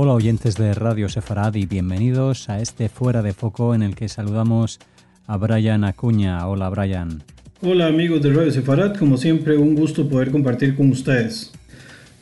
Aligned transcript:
Hola 0.00 0.12
oyentes 0.12 0.54
de 0.54 0.74
Radio 0.74 1.08
Sefarad 1.08 1.56
y 1.56 1.66
bienvenidos 1.66 2.48
a 2.48 2.60
este 2.60 2.88
Fuera 2.88 3.20
de 3.20 3.32
Foco 3.32 3.74
en 3.74 3.82
el 3.82 3.96
que 3.96 4.08
saludamos 4.08 4.78
a 5.26 5.36
Brian 5.38 5.82
Acuña. 5.82 6.46
Hola 6.46 6.68
Brian. 6.70 7.24
Hola 7.62 7.88
amigos 7.88 8.22
de 8.22 8.32
Radio 8.32 8.52
Sefarad, 8.52 8.94
como 8.94 9.16
siempre 9.16 9.56
un 9.56 9.74
gusto 9.74 10.08
poder 10.08 10.30
compartir 10.30 10.76
con 10.76 10.90
ustedes. 10.90 11.50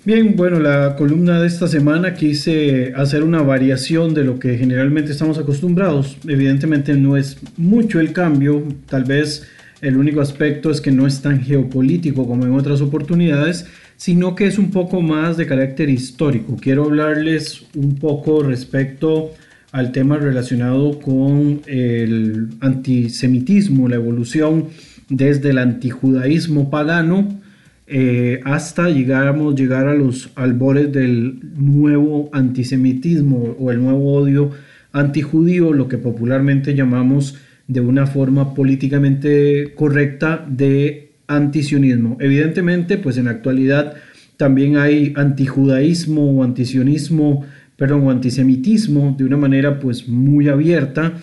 Bien, 0.06 0.36
bueno, 0.36 0.58
la 0.58 0.96
columna 0.96 1.38
de 1.38 1.48
esta 1.48 1.68
semana 1.68 2.14
quise 2.14 2.94
hacer 2.96 3.22
una 3.22 3.42
variación 3.42 4.14
de 4.14 4.24
lo 4.24 4.38
que 4.38 4.56
generalmente 4.56 5.12
estamos 5.12 5.36
acostumbrados. 5.36 6.16
Evidentemente 6.26 6.94
no 6.94 7.18
es 7.18 7.36
mucho 7.58 8.00
el 8.00 8.14
cambio, 8.14 8.62
tal 8.88 9.04
vez 9.04 9.46
el 9.82 9.98
único 9.98 10.22
aspecto 10.22 10.70
es 10.70 10.80
que 10.80 10.92
no 10.92 11.06
es 11.06 11.20
tan 11.20 11.42
geopolítico 11.42 12.26
como 12.26 12.46
en 12.46 12.52
otras 12.52 12.80
oportunidades, 12.80 13.66
sino 13.96 14.34
que 14.34 14.46
es 14.46 14.58
un 14.58 14.70
poco 14.70 15.00
más 15.00 15.36
de 15.36 15.46
carácter 15.46 15.88
histórico. 15.88 16.56
Quiero 16.60 16.84
hablarles 16.84 17.64
un 17.74 17.96
poco 17.96 18.42
respecto 18.42 19.32
al 19.72 19.92
tema 19.92 20.16
relacionado 20.16 20.98
con 21.00 21.62
el 21.66 22.48
antisemitismo, 22.60 23.88
la 23.88 23.96
evolución 23.96 24.66
desde 25.08 25.50
el 25.50 25.58
antijudaísmo 25.58 26.70
pagano 26.70 27.40
eh, 27.88 28.40
hasta 28.44 28.88
llegamos, 28.90 29.54
llegar 29.54 29.86
a 29.86 29.94
los 29.94 30.30
albores 30.34 30.92
del 30.92 31.38
nuevo 31.54 32.28
antisemitismo 32.32 33.56
o 33.60 33.70
el 33.70 33.80
nuevo 33.80 34.14
odio 34.14 34.50
antijudío, 34.92 35.72
lo 35.72 35.86
que 35.86 35.98
popularmente 35.98 36.74
llamamos 36.74 37.36
de 37.68 37.80
una 37.80 38.06
forma 38.06 38.54
políticamente 38.54 39.72
correcta 39.76 40.44
de 40.48 41.05
antisionismo. 41.26 42.16
Evidentemente, 42.20 42.98
pues 42.98 43.16
en 43.18 43.26
la 43.26 43.32
actualidad 43.32 43.94
también 44.36 44.76
hay 44.76 45.12
antijudaísmo 45.16 46.30
o 46.30 46.44
antisionismo, 46.44 47.44
perdón, 47.76 48.06
o 48.06 48.10
antisemitismo 48.10 49.14
de 49.16 49.24
una 49.24 49.36
manera 49.36 49.78
pues 49.78 50.08
muy 50.08 50.48
abierta, 50.48 51.14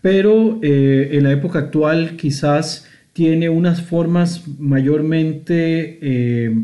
pero 0.00 0.58
eh, 0.62 1.10
en 1.12 1.24
la 1.24 1.32
época 1.32 1.58
actual 1.58 2.16
quizás 2.16 2.86
tiene 3.12 3.48
unas 3.48 3.82
formas 3.82 4.44
mayormente, 4.58 5.98
eh, 6.00 6.56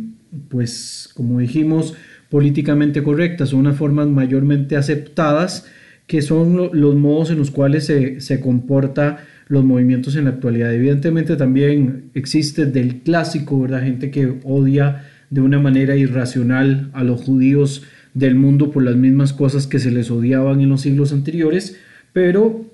pues 0.49 1.11
como 1.15 1.41
dijimos, 1.41 1.95
políticamente 2.31 3.03
correctas, 3.03 3.53
o 3.53 3.59
unas 3.59 3.77
formas 3.77 4.09
mayormente 4.09 4.77
aceptadas, 4.77 5.67
que 6.07 6.23
son 6.23 6.71
los 6.73 6.95
modos 6.95 7.31
en 7.31 7.39
los 7.39 7.51
cuales 7.51 7.87
se, 7.87 8.21
se 8.21 8.41
comporta 8.41 9.19
los 9.47 9.65
movimientos 9.65 10.17
en 10.17 10.25
la 10.25 10.31
actualidad. 10.31 10.75
Evidentemente 10.75 11.37
también 11.37 12.11
existe 12.15 12.67
del 12.67 13.03
clásico, 13.03 13.61
¿verdad? 13.61 13.83
Gente 13.83 14.11
que 14.11 14.39
odia 14.45 15.05
de 15.31 15.41
una 15.41 15.59
manera 15.59 15.97
irracional 15.97 16.91
a 16.93 17.05
los 17.05 17.23
judíos 17.23 17.83
del 18.15 18.35
mundo 18.35 18.71
por 18.71 18.83
las 18.83 18.97
mismas 18.97 19.33
cosas 19.33 19.67
que 19.67 19.79
se 19.79 19.91
les 19.91 20.11
odiaban 20.11 20.61
en 20.61 20.69
los 20.69 20.81
siglos 20.83 21.13
anteriores, 21.13 21.79
pero 22.13 22.65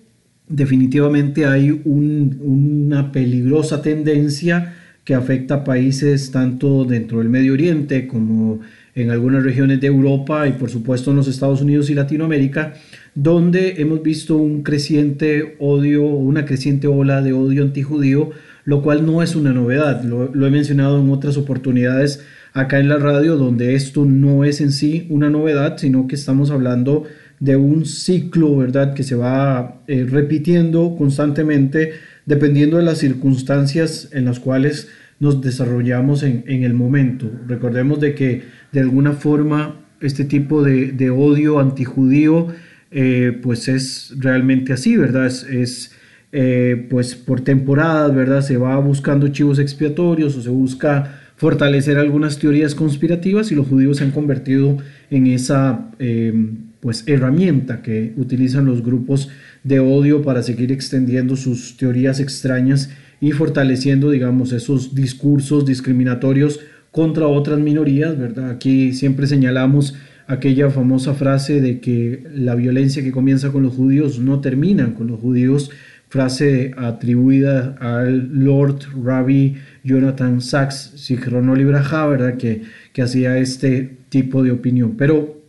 definitivamente 0.49 1.47
hay 1.47 1.81
una 1.85 3.11
peligrosa 3.11 3.83
tendencia 3.83 4.75
que 5.05 5.15
afecta 5.15 5.55
a 5.57 5.65
países 5.65 6.31
tanto 6.31 6.85
dentro 6.85 7.19
del 7.19 7.29
Medio 7.29 7.55
Oriente 7.55 8.07
como 8.07 8.61
en 8.95 9.11
algunas 9.11 9.43
regiones 9.43 9.81
de 9.81 9.87
Europa 9.87 10.47
y 10.47 10.53
por 10.53 10.71
supuesto 10.71 11.11
en 11.11 11.17
los 11.17 11.29
Estados 11.29 11.63
Unidos 11.63 11.91
y 11.91 11.95
Latinoamérica, 11.95 12.75
donde 13.15 13.81
hemos 13.81 14.03
visto 14.03 14.37
un 14.37 14.63
creciente 14.63 15.57
odio, 15.59 16.05
una 16.05 16.45
creciente 16.45 16.87
ola 16.87 17.23
de 17.23 17.33
odio 17.33 17.63
antijudío, 17.63 18.31
lo 18.65 18.83
cual 18.83 19.05
no 19.05 19.23
es 19.23 19.35
una 19.35 19.53
novedad, 19.53 20.05
lo, 20.05 20.47
he 20.47 20.51
mencionado 20.51 21.01
en 21.01 21.11
otras 21.11 21.37
oportunidades 21.37 22.25
acá 22.53 22.79
en 22.79 22.89
la 22.89 22.99
radio, 22.99 23.37
donde 23.37 23.75
esto 23.75 24.05
no 24.05 24.45
es 24.45 24.61
en 24.61 24.73
sí 24.73 25.07
una 25.09 25.31
novedad, 25.31 25.79
sino 25.79 26.07
que 26.07 26.15
estamos 26.15 26.51
hablando 26.51 27.05
de 27.41 27.57
un 27.57 27.87
ciclo, 27.87 28.57
¿verdad?, 28.59 28.95
que 28.95 29.03
se 29.03 29.17
va 29.17 29.83
eh, 29.89 30.07
repitiendo 30.09 30.95
constantemente 30.97 31.93
dependiendo 32.27 32.77
de 32.77 32.85
las 32.85 32.99
circunstancias 32.99 34.09
en 34.13 34.27
las 34.27 34.39
cuales 34.39 34.89
nos 35.19 35.41
desarrollamos 35.41 36.25
en, 36.25 36.45
el 36.47 36.75
momento. 36.75 37.31
Recordemos 37.47 38.01
de 38.01 38.15
que 38.15 38.43
de 38.73 38.81
alguna 38.81 39.13
forma 39.13 39.77
este 40.01 40.25
tipo 40.25 40.63
de, 40.63 40.93
de 40.93 41.11
odio 41.11 41.61
antijudío 41.61 42.49
eh, 42.95 43.39
pues 43.43 43.69
es 43.69 44.13
realmente 44.19 44.75
así, 44.75 44.99
¿verdad? 44.99 45.27
Es, 45.27 45.93
eh, 46.31 46.87
pues 46.91 47.15
por 47.15 47.41
temporadas, 47.41 48.15
¿verdad? 48.15 48.43
Se 48.43 48.59
va 48.59 48.79
buscando 48.81 49.29
chivos 49.29 49.59
expiatorios 49.59 50.37
o 50.37 50.43
se 50.43 50.51
busca 50.51 51.21
fortalecer 51.37 51.97
algunas 51.97 52.39
teorías 52.39 52.75
conspirativas 52.75 53.51
y 53.51 53.55
los 53.55 53.67
judíos 53.67 53.97
se 53.97 54.05
han 54.05 54.11
convertido 54.11 54.77
en 55.11 55.27
esa 55.27 55.91
em, 55.99 56.57
pues 56.81 57.05
herramienta 57.07 57.81
que 57.81 58.13
utilizan 58.17 58.67
los 58.67 58.83
grupos 58.83 59.31
de 59.65 59.81
odio 59.81 60.23
para 60.23 60.43
seguir 60.43 60.71
extendiendo 60.71 61.37
sus 61.37 61.79
teorías 61.79 62.21
extrañas 62.21 62.91
y 63.21 63.33
fortaleciendo, 63.33 64.11
digamos, 64.11 64.53
esos 64.53 64.95
discursos 64.95 65.65
discriminatorios 65.65 66.61
contra 66.93 67.27
otras 67.27 67.59
minorías, 67.59 68.17
¿verdad? 68.17 68.51
Aquí 68.51 68.93
siempre 68.93 69.27
señalamos 69.27 69.95
aquella 70.29 70.71
famosa 70.71 71.15
frase 71.15 71.61
de 71.61 71.81
que 71.81 72.25
la 72.33 72.55
violencia 72.55 73.03
que 73.03 73.11
comienza 73.11 73.51
con 73.51 73.65
los 73.65 73.75
judíos 73.75 74.21
no 74.21 74.41
termina 74.41 74.95
con 74.95 75.09
los 75.09 75.19
judíos, 75.19 75.71
frase 76.09 76.73
atribuida 76.77 77.75
al 77.81 78.29
Lord 78.45 78.81
Rabbi 79.03 79.57
Jonathan 79.83 80.41
Sachs, 80.41 80.93
Sichrono 80.97 81.57
Libraja, 81.57 82.07
¿verdad? 82.07 82.37
Que, 82.37 82.63
que 82.93 83.03
hacía 83.03 83.39
este 83.39 83.97
tipo 84.11 84.43
de 84.43 84.53
opinión. 84.53 84.95
Pero 84.99 85.41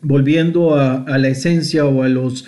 volviendo 0.00 0.76
a, 0.76 1.04
la 1.18 1.28
esencia 1.28 1.84
o 1.84 2.02
a 2.02 2.08
los 2.08 2.46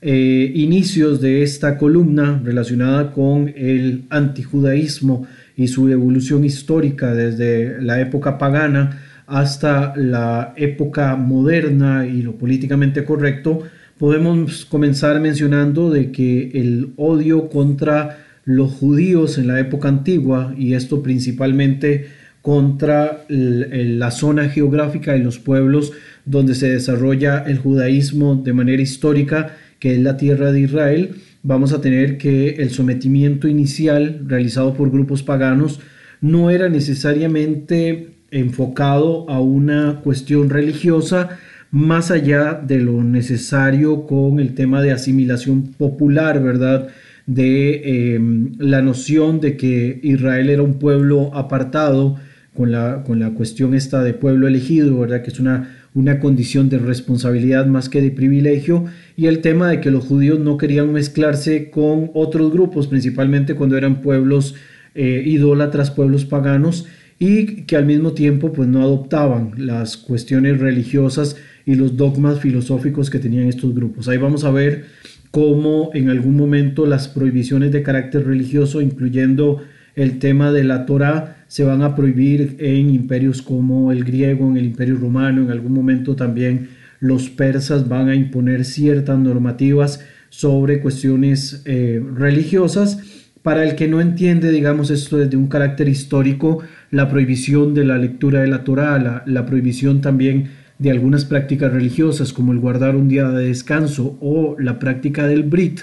eh, 0.00 0.52
inicios 0.54 1.20
de 1.20 1.42
esta 1.42 1.76
columna 1.76 2.40
relacionada 2.42 3.12
con 3.12 3.52
el 3.54 4.04
antijudaísmo 4.08 5.26
y 5.56 5.68
su 5.68 5.88
evolución 5.88 6.44
histórica 6.44 7.14
desde 7.14 7.80
la 7.82 8.00
época 8.00 8.38
pagana, 8.38 9.00
hasta 9.26 9.94
la 9.96 10.52
época 10.56 11.16
moderna 11.16 12.06
y 12.06 12.22
lo 12.22 12.36
políticamente 12.36 13.04
correcto, 13.04 13.62
podemos 13.98 14.64
comenzar 14.64 15.20
mencionando 15.20 15.90
de 15.90 16.10
que 16.10 16.50
el 16.54 16.92
odio 16.96 17.48
contra 17.48 18.18
los 18.44 18.72
judíos 18.72 19.38
en 19.38 19.46
la 19.46 19.60
época 19.60 19.88
antigua, 19.88 20.54
y 20.58 20.74
esto 20.74 21.02
principalmente 21.02 22.08
contra 22.42 23.24
la 23.28 24.10
zona 24.10 24.48
geográfica 24.48 25.16
y 25.16 25.22
los 25.22 25.38
pueblos 25.38 25.92
donde 26.24 26.56
se 26.56 26.68
desarrolla 26.70 27.44
el 27.46 27.58
judaísmo 27.58 28.34
de 28.34 28.52
manera 28.52 28.82
histórica, 28.82 29.56
que 29.78 29.94
es 29.94 30.00
la 30.00 30.16
tierra 30.16 30.50
de 30.50 30.60
Israel, 30.60 31.14
vamos 31.42 31.72
a 31.72 31.80
tener 31.80 32.18
que 32.18 32.50
el 32.50 32.70
sometimiento 32.70 33.48
inicial 33.48 34.24
realizado 34.26 34.74
por 34.74 34.90
grupos 34.90 35.22
paganos 35.22 35.80
no 36.20 36.50
era 36.50 36.68
necesariamente 36.68 38.14
enfocado 38.30 39.28
a 39.28 39.40
una 39.40 40.00
cuestión 40.02 40.50
religiosa 40.50 41.38
más 41.70 42.10
allá 42.10 42.54
de 42.54 42.78
lo 42.78 43.02
necesario 43.02 44.06
con 44.06 44.38
el 44.40 44.54
tema 44.54 44.82
de 44.82 44.92
asimilación 44.92 45.72
popular, 45.72 46.42
¿verdad? 46.42 46.88
De 47.26 48.14
em, 48.14 48.52
la 48.58 48.82
noción 48.82 49.40
de 49.40 49.56
que 49.56 50.00
Israel 50.02 50.50
era 50.50 50.62
un 50.62 50.78
pueblo 50.78 51.34
apartado 51.34 52.16
con 52.54 52.70
la, 52.72 53.02
con 53.04 53.20
la 53.20 53.30
cuestión 53.30 53.74
esta 53.74 54.02
de 54.02 54.12
pueblo 54.12 54.46
elegido, 54.46 54.98
¿verdad? 54.98 55.22
Que 55.22 55.30
es 55.30 55.40
una, 55.40 55.81
una 55.94 56.20
condición 56.20 56.68
de 56.68 56.78
responsabilidad 56.78 57.66
más 57.66 57.88
que 57.88 58.00
de 58.00 58.10
privilegio, 58.10 58.86
y 59.16 59.26
el 59.26 59.40
tema 59.40 59.68
de 59.68 59.80
que 59.80 59.90
los 59.90 60.04
judíos 60.04 60.40
no 60.40 60.56
querían 60.56 60.92
mezclarse 60.92 61.70
con 61.70 62.10
otros 62.14 62.50
grupos, 62.52 62.86
principalmente 62.86 63.54
cuando 63.54 63.76
eran 63.76 64.00
pueblos 64.00 64.54
eh, 64.94 65.22
idólatras, 65.26 65.90
pueblos 65.90 66.24
paganos, 66.24 66.86
y 67.18 67.62
que 67.62 67.76
al 67.76 67.86
mismo 67.86 68.12
tiempo 68.12 68.52
pues 68.52 68.68
no 68.68 68.82
adoptaban 68.82 69.52
las 69.56 69.96
cuestiones 69.96 70.58
religiosas 70.58 71.36
y 71.64 71.76
los 71.76 71.96
dogmas 71.96 72.40
filosóficos 72.40 73.10
que 73.10 73.20
tenían 73.20 73.46
estos 73.46 73.74
grupos. 73.74 74.08
Ahí 74.08 74.18
vamos 74.18 74.44
a 74.44 74.50
ver 74.50 74.86
cómo 75.30 75.90
en 75.94 76.10
algún 76.10 76.36
momento 76.36 76.84
las 76.84 77.08
prohibiciones 77.08 77.70
de 77.70 77.82
carácter 77.82 78.26
religioso, 78.26 78.80
incluyendo 78.80 79.62
el 79.94 80.18
tema 80.18 80.52
de 80.52 80.64
la 80.64 80.86
Torah, 80.86 81.44
se 81.48 81.64
van 81.64 81.82
a 81.82 81.94
prohibir 81.94 82.56
en 82.60 82.90
imperios 82.90 83.42
como 83.42 83.92
el 83.92 84.04
griego, 84.04 84.48
en 84.48 84.56
el 84.56 84.64
imperio 84.64 84.96
romano, 84.96 85.42
en 85.42 85.50
algún 85.50 85.74
momento 85.74 86.16
también 86.16 86.70
los 86.98 87.28
persas 87.28 87.88
van 87.88 88.08
a 88.08 88.14
imponer 88.14 88.64
ciertas 88.64 89.18
normativas 89.18 90.00
sobre 90.28 90.80
cuestiones 90.80 91.62
eh, 91.66 92.02
religiosas. 92.14 93.00
Para 93.42 93.64
el 93.64 93.74
que 93.74 93.88
no 93.88 94.00
entiende, 94.00 94.52
digamos, 94.52 94.88
esto 94.90 95.18
desde 95.18 95.36
un 95.36 95.48
carácter 95.48 95.88
histórico, 95.88 96.62
la 96.92 97.10
prohibición 97.10 97.74
de 97.74 97.84
la 97.84 97.98
lectura 97.98 98.40
de 98.40 98.46
la 98.46 98.62
Torah, 98.62 99.22
la, 99.26 99.46
prohibición 99.46 100.00
también 100.00 100.50
de 100.78 100.92
algunas 100.92 101.24
prácticas 101.24 101.72
religiosas 101.72 102.32
como 102.32 102.52
el 102.52 102.60
guardar 102.60 102.94
un 102.94 103.08
día 103.08 103.28
de 103.30 103.48
descanso 103.48 104.16
o 104.20 104.56
la 104.60 104.78
práctica 104.78 105.26
del 105.26 105.42
Brit, 105.42 105.80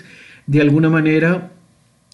de 0.48 0.62
alguna 0.62 0.90
manera 0.90 1.52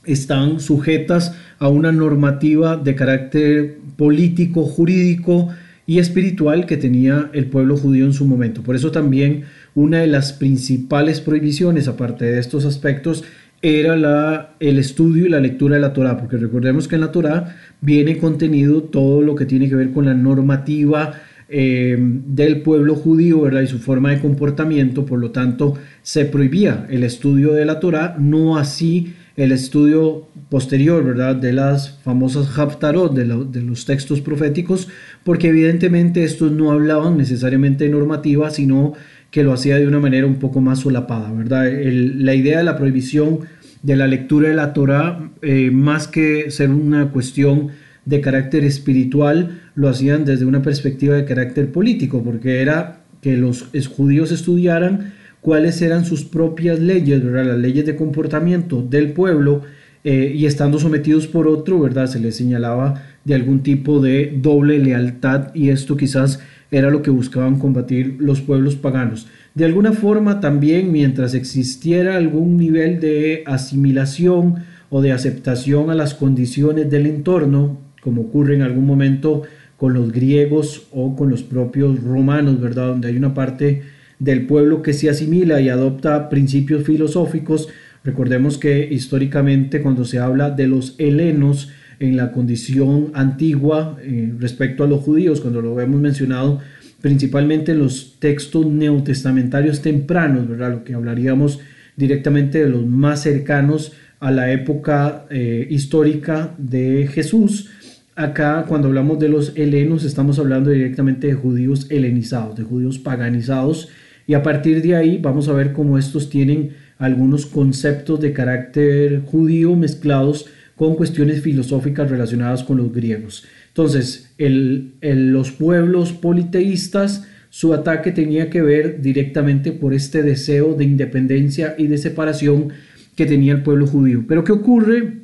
están 0.05 0.59
sujetas 0.59 1.35
a 1.59 1.67
una 1.67 1.91
normativa 1.91 2.77
de 2.77 2.95
carácter 2.95 3.77
político, 3.97 4.63
jurídico 4.63 5.49
y 5.87 5.99
espiritual 5.99 6.65
que 6.65 6.77
tenía 6.77 7.29
el 7.33 7.45
pueblo 7.45 7.77
judío 7.77 8.05
en 8.05 8.13
su 8.13 8.25
momento. 8.25 8.61
Por 8.61 8.75
eso 8.75 8.91
también 8.91 9.43
una 9.75 9.99
de 9.99 10.07
las 10.07 10.33
principales 10.33 11.21
prohibiciones, 11.21 11.87
aparte 11.87 12.25
de 12.25 12.39
estos 12.39 12.65
aspectos, 12.65 13.23
era 13.61 13.95
la, 13.95 14.55
el 14.59 14.77
estudio 14.77 15.25
y 15.25 15.29
la 15.29 15.39
lectura 15.39 15.75
de 15.75 15.81
la 15.81 15.93
Torah, 15.93 16.17
porque 16.17 16.37
recordemos 16.37 16.87
que 16.87 16.95
en 16.95 17.01
la 17.01 17.11
Torah 17.11 17.55
viene 17.81 18.17
contenido 18.17 18.83
todo 18.83 19.21
lo 19.21 19.35
que 19.35 19.45
tiene 19.45 19.69
que 19.69 19.75
ver 19.75 19.91
con 19.91 20.05
la 20.05 20.13
normativa 20.13 21.13
eh, 21.47 21.95
del 21.99 22.61
pueblo 22.61 22.95
judío 22.95 23.61
y 23.61 23.67
su 23.67 23.79
forma 23.79 24.11
de 24.11 24.19
comportamiento, 24.19 25.05
por 25.05 25.19
lo 25.19 25.31
tanto 25.31 25.75
se 26.01 26.25
prohibía 26.25 26.87
el 26.89 27.03
estudio 27.03 27.53
de 27.53 27.65
la 27.65 27.79
Torah, 27.79 28.15
no 28.19 28.57
así 28.57 29.13
el 29.37 29.51
estudio 29.51 30.27
posterior, 30.49 31.03
¿verdad? 31.03 31.35
De 31.35 31.51
las 31.51 31.97
famosas 32.03 32.57
Haftarot, 32.57 33.13
de, 33.13 33.61
los 33.61 33.85
textos 33.85 34.21
proféticos, 34.21 34.87
porque 35.23 35.49
evidentemente 35.49 36.23
estos 36.23 36.51
no 36.51 36.71
hablaban 36.71 37.17
necesariamente 37.17 37.83
de 37.83 37.89
normativa, 37.89 38.49
sino 38.49 38.93
que 39.31 39.43
lo 39.43 39.51
hacía 39.51 39.77
de 39.77 39.87
una 39.87 39.99
manera 39.99 40.25
un 40.25 40.35
poco 40.35 40.61
más 40.61 40.79
solapada, 40.79 41.31
¿verdad? 41.33 41.69
la 41.69 42.33
idea 42.33 42.59
de 42.59 42.63
la 42.63 42.77
prohibición 42.77 43.41
de 43.83 43.95
la 43.97 44.07
lectura 44.07 44.49
de 44.49 44.55
la 44.55 44.73
Torah, 44.73 45.29
eh, 45.41 45.69
más 45.71 46.07
que 46.07 46.49
ser 46.49 46.69
una 46.69 47.11
cuestión 47.11 47.69
de 48.05 48.21
carácter 48.21 48.63
espiritual, 48.63 49.61
lo 49.75 49.89
hacían 49.89 50.25
desde 50.25 50.45
una 50.45 50.61
perspectiva 50.61 51.15
de 51.15 51.25
carácter 51.25 51.71
político, 51.71 52.23
porque 52.23 52.61
era 52.61 53.01
que 53.21 53.35
los 53.35 53.69
judíos 53.95 54.31
estudiaran 54.31 55.13
cuáles 55.45 55.79
eran 55.83 56.05
sus 56.05 56.25
propias 56.25 56.79
leyes, 56.79 57.23
¿verdad? 57.23 57.45
las 57.45 57.59
leyes 57.59 57.85
de 57.85 57.95
comportamiento 57.95 58.81
del 58.81 59.11
pueblo, 59.11 59.61
eh, 60.03 60.33
y 60.35 60.47
estando 60.47 60.79
sometidos 60.79 61.27
por 61.27 61.47
otro, 61.47 61.79
¿verdad? 61.79 62.07
se 62.07 62.19
les 62.19 62.35
señalaba 62.35 63.03
de 63.25 63.35
algún 63.35 63.61
tipo 63.61 63.99
de 63.99 64.35
doble 64.41 64.79
lealtad, 64.79 65.53
y 65.53 65.69
esto 65.69 65.97
quizás 65.97 66.39
era 66.71 66.89
lo 66.89 67.03
que 67.03 67.11
buscaban 67.11 67.59
combatir 67.59 68.15
los 68.17 68.41
pueblos 68.41 68.75
paganos. 68.75 69.27
De 69.53 69.65
alguna 69.65 69.93
forma 69.93 70.39
también 70.39 70.91
mientras 70.91 71.35
existiera 71.35 72.17
algún 72.17 72.57
nivel 72.57 72.99
de 72.99 73.43
asimilación 73.45 74.63
o 74.89 75.03
de 75.03 75.11
aceptación 75.11 75.91
a 75.91 75.95
las 75.95 76.15
condiciones 76.15 76.89
del 76.89 77.05
entorno, 77.05 77.77
como 78.01 78.23
ocurre 78.23 78.55
en 78.55 78.63
algún 78.63 78.87
momento 78.87 79.43
con 79.77 79.93
los 79.93 80.11
griegos 80.11 80.87
o 80.91 81.15
con 81.15 81.29
los 81.29 81.43
propios 81.43 82.01
romanos, 82.03 82.59
¿verdad? 82.59 82.87
Donde 82.87 83.09
hay 83.09 83.17
una 83.17 83.35
parte 83.35 83.83
del 84.25 84.47
pueblo 84.47 84.81
que 84.81 84.93
se 84.93 85.09
asimila 85.09 85.61
y 85.61 85.69
adopta 85.69 86.27
principios 86.27 86.83
filosóficos. 86.83 87.69
Recordemos 88.03 88.57
que 88.57 88.87
históricamente 88.91 89.81
cuando 89.81 90.03
se 90.03 90.19
habla 90.19 90.49
de 90.49 90.67
los 90.67 90.95
helenos, 90.97 91.69
en 91.99 92.17
la 92.17 92.33
condición 92.33 93.11
antigua 93.13 93.97
eh, 94.01 94.33
respecto 94.37 94.83
a 94.83 94.87
los 94.87 95.01
judíos, 95.01 95.39
cuando 95.39 95.61
lo 95.61 95.79
hemos 95.79 96.01
mencionado 96.01 96.59
principalmente 96.99 97.71
en 97.71 97.79
los 97.79 98.15
textos 98.19 98.65
neotestamentarios 98.65 99.81
tempranos, 99.81 100.49
¿verdad? 100.49 100.71
Lo 100.71 100.83
que 100.83 100.93
hablaríamos 100.93 101.59
directamente 101.95 102.63
de 102.63 102.69
los 102.69 102.85
más 102.85 103.21
cercanos 103.21 103.93
a 104.19 104.31
la 104.31 104.51
época 104.51 105.25
eh, 105.29 105.67
histórica 105.69 106.53
de 106.57 107.07
Jesús. 107.07 107.69
Acá 108.15 108.65
cuando 108.67 108.87
hablamos 108.87 109.19
de 109.19 109.29
los 109.29 109.53
helenos 109.55 110.03
estamos 110.03 110.39
hablando 110.39 110.69
directamente 110.69 111.27
de 111.27 111.33
judíos 111.33 111.87
helenizados, 111.89 112.55
de 112.55 112.63
judíos 112.63 112.97
paganizados 112.97 113.89
y 114.27 114.33
a 114.33 114.43
partir 114.43 114.81
de 114.81 114.95
ahí 114.95 115.17
vamos 115.21 115.47
a 115.47 115.53
ver 115.53 115.73
cómo 115.73 115.97
estos 115.97 116.29
tienen 116.29 116.71
algunos 116.97 117.45
conceptos 117.45 118.19
de 118.19 118.33
carácter 118.33 119.21
judío 119.25 119.75
mezclados 119.75 120.47
con 120.75 120.95
cuestiones 120.95 121.41
filosóficas 121.41 122.09
relacionadas 122.09 122.63
con 122.63 122.77
los 122.77 122.91
griegos. 122.91 123.45
Entonces, 123.69 124.33
el, 124.37 124.93
los 125.01 125.51
pueblos 125.51 126.11
politeístas, 126.11 127.25
su 127.49 127.73
ataque 127.73 128.11
tenía 128.11 128.49
que 128.49 128.61
ver 128.61 129.01
directamente 129.01 129.71
por 129.71 129.93
este 129.93 130.23
deseo 130.23 130.73
de 130.73 130.83
independencia 130.83 131.75
y 131.77 131.87
de 131.87 131.97
separación 131.97 132.69
que 133.15 133.25
tenía 133.25 133.53
el 133.53 133.63
pueblo 133.63 133.87
judío. 133.87 134.25
Pero 134.27 134.43
¿qué 134.43 134.51
ocurre 134.51 135.19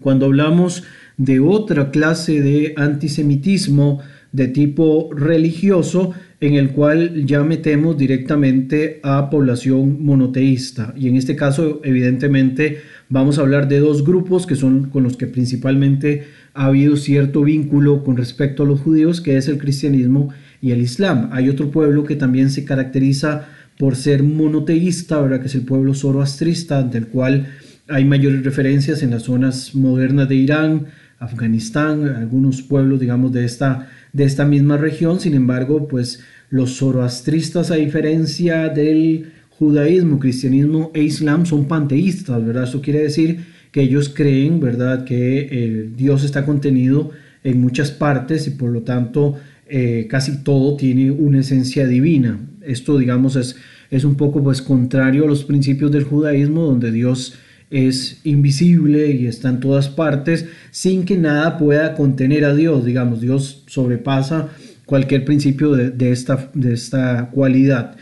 cuando 0.00 0.26
hablamos 0.26 0.84
de 1.16 1.40
otra 1.40 1.90
clase 1.90 2.42
de 2.42 2.74
antisemitismo 2.76 4.00
de 4.32 4.48
tipo 4.48 5.10
religioso 5.14 6.12
en 6.42 6.54
el 6.54 6.70
cual 6.70 7.24
ya 7.24 7.44
metemos 7.44 7.96
directamente 7.96 8.98
a 9.04 9.30
población 9.30 10.04
monoteísta? 10.04 10.92
Y 10.96 11.06
en 11.06 11.14
este 11.14 11.36
caso, 11.36 11.80
evidentemente, 11.84 12.78
vamos 13.08 13.38
a 13.38 13.42
hablar 13.42 13.68
de 13.68 13.78
dos 13.78 14.04
grupos 14.04 14.44
que 14.44 14.56
son 14.56 14.90
con 14.90 15.04
los 15.04 15.16
que 15.16 15.28
principalmente 15.28 16.24
ha 16.52 16.66
habido 16.66 16.96
cierto 16.96 17.42
vínculo 17.42 18.02
con 18.02 18.16
respecto 18.16 18.64
a 18.64 18.66
los 18.66 18.80
judíos, 18.80 19.20
que 19.20 19.36
es 19.36 19.46
el 19.46 19.58
cristianismo 19.58 20.30
y 20.60 20.72
el 20.72 20.80
islam. 20.80 21.28
Hay 21.30 21.48
otro 21.48 21.70
pueblo 21.70 22.02
que 22.02 22.16
también 22.16 22.50
se 22.50 22.64
caracteriza 22.64 23.46
por 23.78 23.94
ser 23.94 24.24
monoteísta, 24.24 25.20
¿verdad? 25.20 25.42
que 25.42 25.46
es 25.46 25.54
el 25.54 25.62
pueblo 25.62 25.94
zoroastrista, 25.94 26.82
del 26.82 27.06
cual 27.06 27.46
hay 27.86 28.04
mayores 28.04 28.42
referencias 28.42 29.04
en 29.04 29.10
las 29.10 29.22
zonas 29.22 29.76
modernas 29.76 30.28
de 30.28 30.34
Irán, 30.34 30.86
Afganistán, 31.20 32.08
algunos 32.08 32.62
pueblos, 32.62 32.98
digamos, 32.98 33.32
de 33.32 33.44
esta, 33.44 33.88
de 34.12 34.24
esta 34.24 34.44
misma 34.44 34.76
región. 34.76 35.20
Sin 35.20 35.34
embargo, 35.34 35.86
pues 35.86 36.20
los 36.52 36.76
zoroastristas, 36.76 37.70
a 37.70 37.76
diferencia 37.76 38.68
del 38.68 39.32
judaísmo, 39.48 40.18
cristianismo 40.18 40.90
e 40.92 41.02
islam 41.02 41.46
son 41.46 41.64
panteístas, 41.66 42.44
¿verdad? 42.44 42.64
Eso 42.64 42.82
quiere 42.82 43.00
decir 43.00 43.38
que 43.70 43.80
ellos 43.80 44.10
creen, 44.10 44.60
¿verdad?, 44.60 45.04
que 45.04 45.48
el 45.64 45.96
Dios 45.96 46.24
está 46.24 46.44
contenido 46.44 47.10
en 47.42 47.58
muchas 47.58 47.90
partes 47.90 48.46
y 48.46 48.50
por 48.50 48.70
lo 48.70 48.82
tanto 48.82 49.36
eh, 49.66 50.06
casi 50.10 50.44
todo 50.44 50.76
tiene 50.76 51.10
una 51.10 51.40
esencia 51.40 51.86
divina. 51.86 52.38
Esto, 52.60 52.98
digamos, 52.98 53.34
es, 53.36 53.56
es 53.90 54.04
un 54.04 54.16
poco 54.16 54.44
pues 54.44 54.60
contrario 54.60 55.24
a 55.24 55.28
los 55.28 55.44
principios 55.44 55.90
del 55.90 56.04
judaísmo, 56.04 56.66
donde 56.66 56.92
Dios 56.92 57.34
es 57.70 58.20
invisible 58.24 59.10
y 59.10 59.26
está 59.26 59.48
en 59.48 59.60
todas 59.60 59.88
partes, 59.88 60.44
sin 60.70 61.06
que 61.06 61.16
nada 61.16 61.56
pueda 61.56 61.94
contener 61.94 62.44
a 62.44 62.54
Dios. 62.54 62.84
Digamos, 62.84 63.22
Dios 63.22 63.64
sobrepasa 63.68 64.50
cualquier 64.92 65.24
principio 65.24 65.72
de, 65.72 66.12
esta, 66.12 66.50
de 66.52 66.74
esta 66.74 67.30
cualidad. 67.30 67.96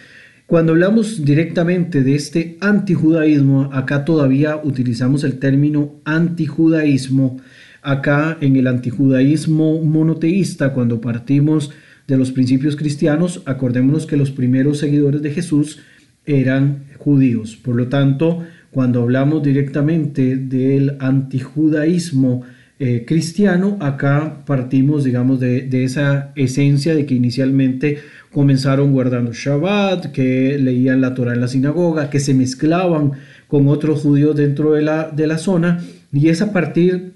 Cuando 0.46 0.72
hablamos 0.72 1.25
directamente 1.25 2.02
de 2.02 2.16
este 2.16 2.58
antijudaísmo, 2.60 3.70
acá 3.72 4.04
todavía 4.04 4.56
utilizamos 4.56 5.22
el 5.22 5.38
término 5.38 6.00
antijudaísmo. 6.04 7.40
Acá 7.81 8.38
en 8.40 8.56
el 8.56 8.66
antijudaísmo 8.66 9.80
monoteísta, 9.85 10.73
cuando 10.73 11.00
partimos 11.00 11.70
de 12.09 12.16
los 12.18 12.32
principios 12.32 12.75
cristianos, 12.75 13.44
acordémonos 13.47 14.04
que 14.04 14.16
los 14.16 14.32
primeros 14.32 14.78
seguidores 14.78 15.23
de 15.23 15.30
Jesús 15.30 15.78
eran 16.26 16.87
judíos. 16.99 17.54
Por 17.54 17.76
lo 17.76 17.87
tanto, 17.87 18.40
cuando 18.73 19.00
hablamos 19.00 19.44
directamente 19.44 20.35
del 20.35 20.97
antijudaísmo 20.99 22.42
eh, 22.82 23.04
cristiano, 23.06 23.76
acá 23.80 24.42
partimos, 24.46 25.04
digamos, 25.04 25.38
de, 25.38 25.68
esa 25.84 26.32
esencia 26.34 26.94
de 26.94 27.04
que 27.04 27.14
inicialmente 27.14 27.99
comenzaron 28.32 28.90
guardando 28.92 29.34
Shabbat, 29.34 30.12
que 30.12 30.58
leían 30.58 31.02
la 31.02 31.12
Torah 31.12 31.34
en 31.34 31.42
la 31.42 31.49
sinagoga, 31.49 32.08
que 32.08 32.20
se 32.20 32.32
mezclaban 32.32 33.12
con 33.49 33.68
otros 33.68 34.00
judíos 34.00 34.34
dentro 34.34 34.72
de 34.72 34.80
la, 34.80 35.10
de 35.10 35.26
la 35.26 35.37
zona, 35.37 35.84
y 36.10 36.28
es 36.28 36.40
a 36.40 36.54
partir 36.54 37.12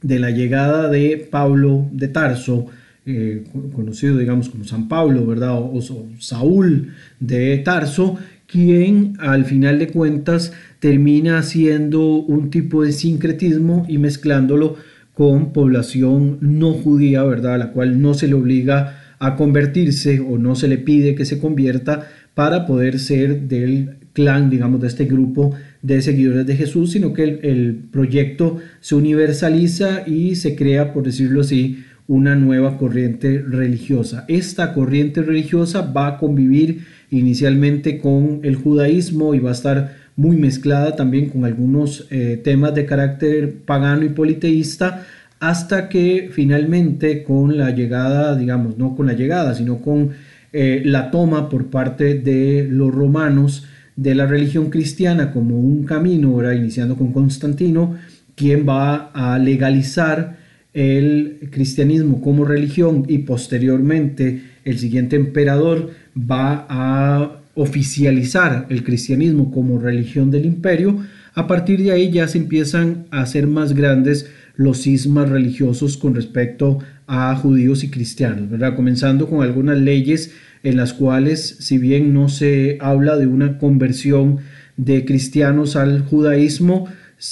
de 0.00 0.18
la 0.18 0.30
llegada 0.30 0.88
de 0.88 1.28
Pablo 1.30 1.86
de 1.92 2.08
Tarso, 2.08 2.68
eh, 3.04 3.44
conocido 3.74 4.16
digamos 4.16 4.48
como 4.48 4.64
San 4.64 4.88
Pablo, 4.88 5.26
¿verdad? 5.26 5.58
O, 5.58 5.76
o, 5.76 6.08
Saúl 6.20 6.94
de 7.20 7.58
Tarso, 7.58 8.16
quien 8.46 9.18
al 9.18 9.44
final 9.44 9.78
de 9.78 9.88
cuentas 9.88 10.54
termina 10.78 11.36
haciendo 11.36 12.02
un 12.02 12.48
tipo 12.48 12.82
de 12.82 12.92
sincretismo 12.92 13.84
y 13.90 13.98
mezclándolo 13.98 14.76
con 15.14 15.52
población 15.52 16.38
no 16.40 16.72
judía, 16.72 17.22
¿verdad? 17.24 17.54
A 17.54 17.58
la 17.58 17.72
cual 17.72 18.00
no 18.00 18.14
se 18.14 18.28
le 18.28 18.34
obliga 18.34 18.98
a 19.18 19.36
convertirse 19.36 20.20
o 20.20 20.38
no 20.38 20.54
se 20.56 20.68
le 20.68 20.78
pide 20.78 21.14
que 21.14 21.24
se 21.24 21.38
convierta 21.38 22.08
para 22.34 22.66
poder 22.66 22.98
ser 22.98 23.42
del 23.42 23.96
clan, 24.12 24.50
digamos, 24.50 24.80
de 24.80 24.88
este 24.88 25.04
grupo 25.04 25.54
de 25.82 26.02
seguidores 26.02 26.46
de 26.46 26.56
Jesús, 26.56 26.92
sino 26.92 27.12
que 27.12 27.22
el, 27.24 27.84
proyecto 27.90 28.58
se 28.80 28.94
universaliza 28.94 30.06
y 30.06 30.36
se 30.36 30.56
crea, 30.56 30.92
por 30.92 31.04
decirlo 31.04 31.42
así, 31.42 31.84
una 32.08 32.34
nueva 32.34 32.78
corriente 32.78 33.38
religiosa. 33.46 34.24
Esta 34.28 34.74
corriente 34.74 35.22
religiosa 35.22 35.82
va 35.82 36.08
a 36.08 36.18
convivir 36.18 36.84
inicialmente 37.10 37.98
con 37.98 38.40
el 38.42 38.56
judaísmo 38.56 39.34
y 39.34 39.38
va 39.38 39.50
a 39.50 39.54
estar 39.54 40.01
muy 40.16 40.36
mezclada 40.36 40.96
también 40.96 41.28
con 41.30 41.44
algunos 41.44 42.06
eh, 42.10 42.40
temas 42.42 42.74
de 42.74 42.86
carácter 42.86 43.54
pagano 43.64 44.04
y 44.04 44.10
politeísta, 44.10 45.06
hasta 45.40 45.88
que 45.88 46.30
finalmente 46.32 47.24
con 47.24 47.56
la 47.56 47.70
llegada, 47.70 48.36
digamos, 48.36 48.78
no 48.78 48.94
con 48.94 49.06
la 49.06 49.14
llegada, 49.14 49.54
sino 49.54 49.78
con 49.78 50.10
eh, 50.52 50.82
la 50.84 51.10
toma 51.10 51.48
por 51.48 51.66
parte 51.66 52.14
de 52.14 52.66
los 52.70 52.94
romanos 52.94 53.66
de 53.96 54.14
la 54.14 54.26
religión 54.26 54.70
cristiana 54.70 55.32
como 55.32 55.58
un 55.58 55.84
camino, 55.84 56.36
¿verdad? 56.36 56.52
iniciando 56.52 56.96
con 56.96 57.12
Constantino, 57.12 57.96
quien 58.34 58.66
va 58.68 59.10
a 59.12 59.38
legalizar 59.38 60.36
el 60.74 61.48
cristianismo 61.50 62.20
como 62.20 62.44
religión 62.44 63.04
y 63.08 63.18
posteriormente 63.18 64.42
el 64.64 64.78
siguiente 64.78 65.16
emperador 65.16 65.90
va 66.16 66.66
a 66.68 67.41
oficializar 67.54 68.66
el 68.70 68.82
cristianismo 68.82 69.50
como 69.50 69.78
religión 69.78 70.30
del 70.30 70.46
imperio, 70.46 70.98
a 71.34 71.46
partir 71.46 71.82
de 71.82 71.92
ahí 71.92 72.10
ya 72.10 72.28
se 72.28 72.38
empiezan 72.38 73.06
a 73.10 73.22
hacer 73.22 73.46
más 73.46 73.74
grandes 73.74 74.30
los 74.56 74.82
cismas 74.82 75.28
religiosos 75.28 75.96
con 75.96 76.14
respecto 76.14 76.78
a 77.06 77.34
judíos 77.36 77.84
y 77.84 77.90
cristianos, 77.90 78.50
¿verdad? 78.50 78.76
Comenzando 78.76 79.28
con 79.28 79.42
algunas 79.42 79.78
leyes 79.78 80.32
en 80.62 80.76
las 80.76 80.92
cuales, 80.92 81.56
si 81.60 81.78
bien 81.78 82.14
no 82.14 82.28
se 82.28 82.78
habla 82.80 83.16
de 83.16 83.26
una 83.26 83.58
conversión 83.58 84.38
de 84.76 85.04
cristianos 85.04 85.76
al 85.76 86.02
judaísmo, 86.02 86.88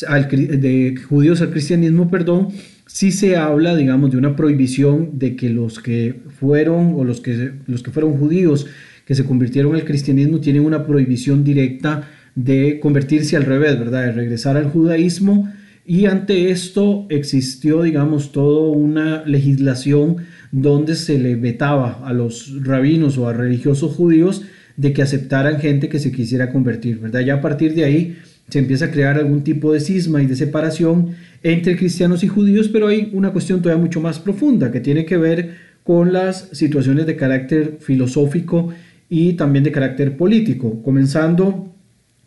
de 0.08 0.94
judíos 1.08 1.40
al 1.40 1.50
cristianismo, 1.50 2.10
perdón, 2.10 2.48
sí 2.86 3.12
se 3.12 3.36
habla, 3.36 3.76
digamos, 3.76 4.10
de 4.10 4.16
una 4.16 4.34
prohibición 4.34 5.18
de 5.18 5.36
que 5.36 5.50
los 5.50 5.78
que 5.78 6.20
fueron 6.38 6.94
o 6.96 7.04
los 7.04 7.20
que, 7.20 7.52
los 7.66 7.82
que 7.82 7.90
fueron 7.90 8.18
judíos 8.18 8.66
que 9.04 9.14
se 9.14 9.24
convirtieron 9.24 9.74
al 9.74 9.84
cristianismo 9.84 10.40
tienen 10.40 10.64
una 10.64 10.86
prohibición 10.86 11.44
directa 11.44 12.08
de 12.34 12.78
convertirse 12.80 13.36
al 13.36 13.44
revés, 13.44 13.78
¿verdad? 13.78 14.06
De 14.06 14.12
regresar 14.12 14.56
al 14.56 14.70
judaísmo. 14.70 15.52
Y 15.86 16.06
ante 16.06 16.50
esto 16.50 17.06
existió, 17.10 17.82
digamos, 17.82 18.32
toda 18.32 18.70
una 18.70 19.24
legislación 19.24 20.18
donde 20.52 20.94
se 20.94 21.18
le 21.18 21.36
vetaba 21.36 22.00
a 22.04 22.12
los 22.12 22.62
rabinos 22.62 23.18
o 23.18 23.28
a 23.28 23.32
religiosos 23.32 23.96
judíos 23.96 24.42
de 24.76 24.92
que 24.92 25.02
aceptaran 25.02 25.60
gente 25.60 25.88
que 25.88 25.98
se 25.98 26.12
quisiera 26.12 26.52
convertir, 26.52 26.98
¿verdad? 26.98 27.20
Ya 27.20 27.34
a 27.34 27.40
partir 27.40 27.74
de 27.74 27.84
ahí 27.84 28.16
se 28.48 28.58
empieza 28.58 28.86
a 28.86 28.90
crear 28.90 29.16
algún 29.16 29.42
tipo 29.42 29.72
de 29.72 29.80
cisma 29.80 30.22
y 30.22 30.26
de 30.26 30.36
separación 30.36 31.10
entre 31.42 31.76
cristianos 31.76 32.24
y 32.24 32.28
judíos, 32.28 32.68
pero 32.68 32.88
hay 32.88 33.10
una 33.12 33.32
cuestión 33.32 33.62
todavía 33.62 33.82
mucho 33.82 34.00
más 34.00 34.18
profunda 34.18 34.70
que 34.70 34.80
tiene 34.80 35.04
que 35.04 35.16
ver 35.16 35.70
con 35.84 36.12
las 36.12 36.48
situaciones 36.52 37.06
de 37.06 37.16
carácter 37.16 37.78
filosófico 37.80 38.72
y 39.10 39.34
también 39.34 39.64
de 39.64 39.72
carácter 39.72 40.16
político, 40.16 40.82
comenzando 40.82 41.74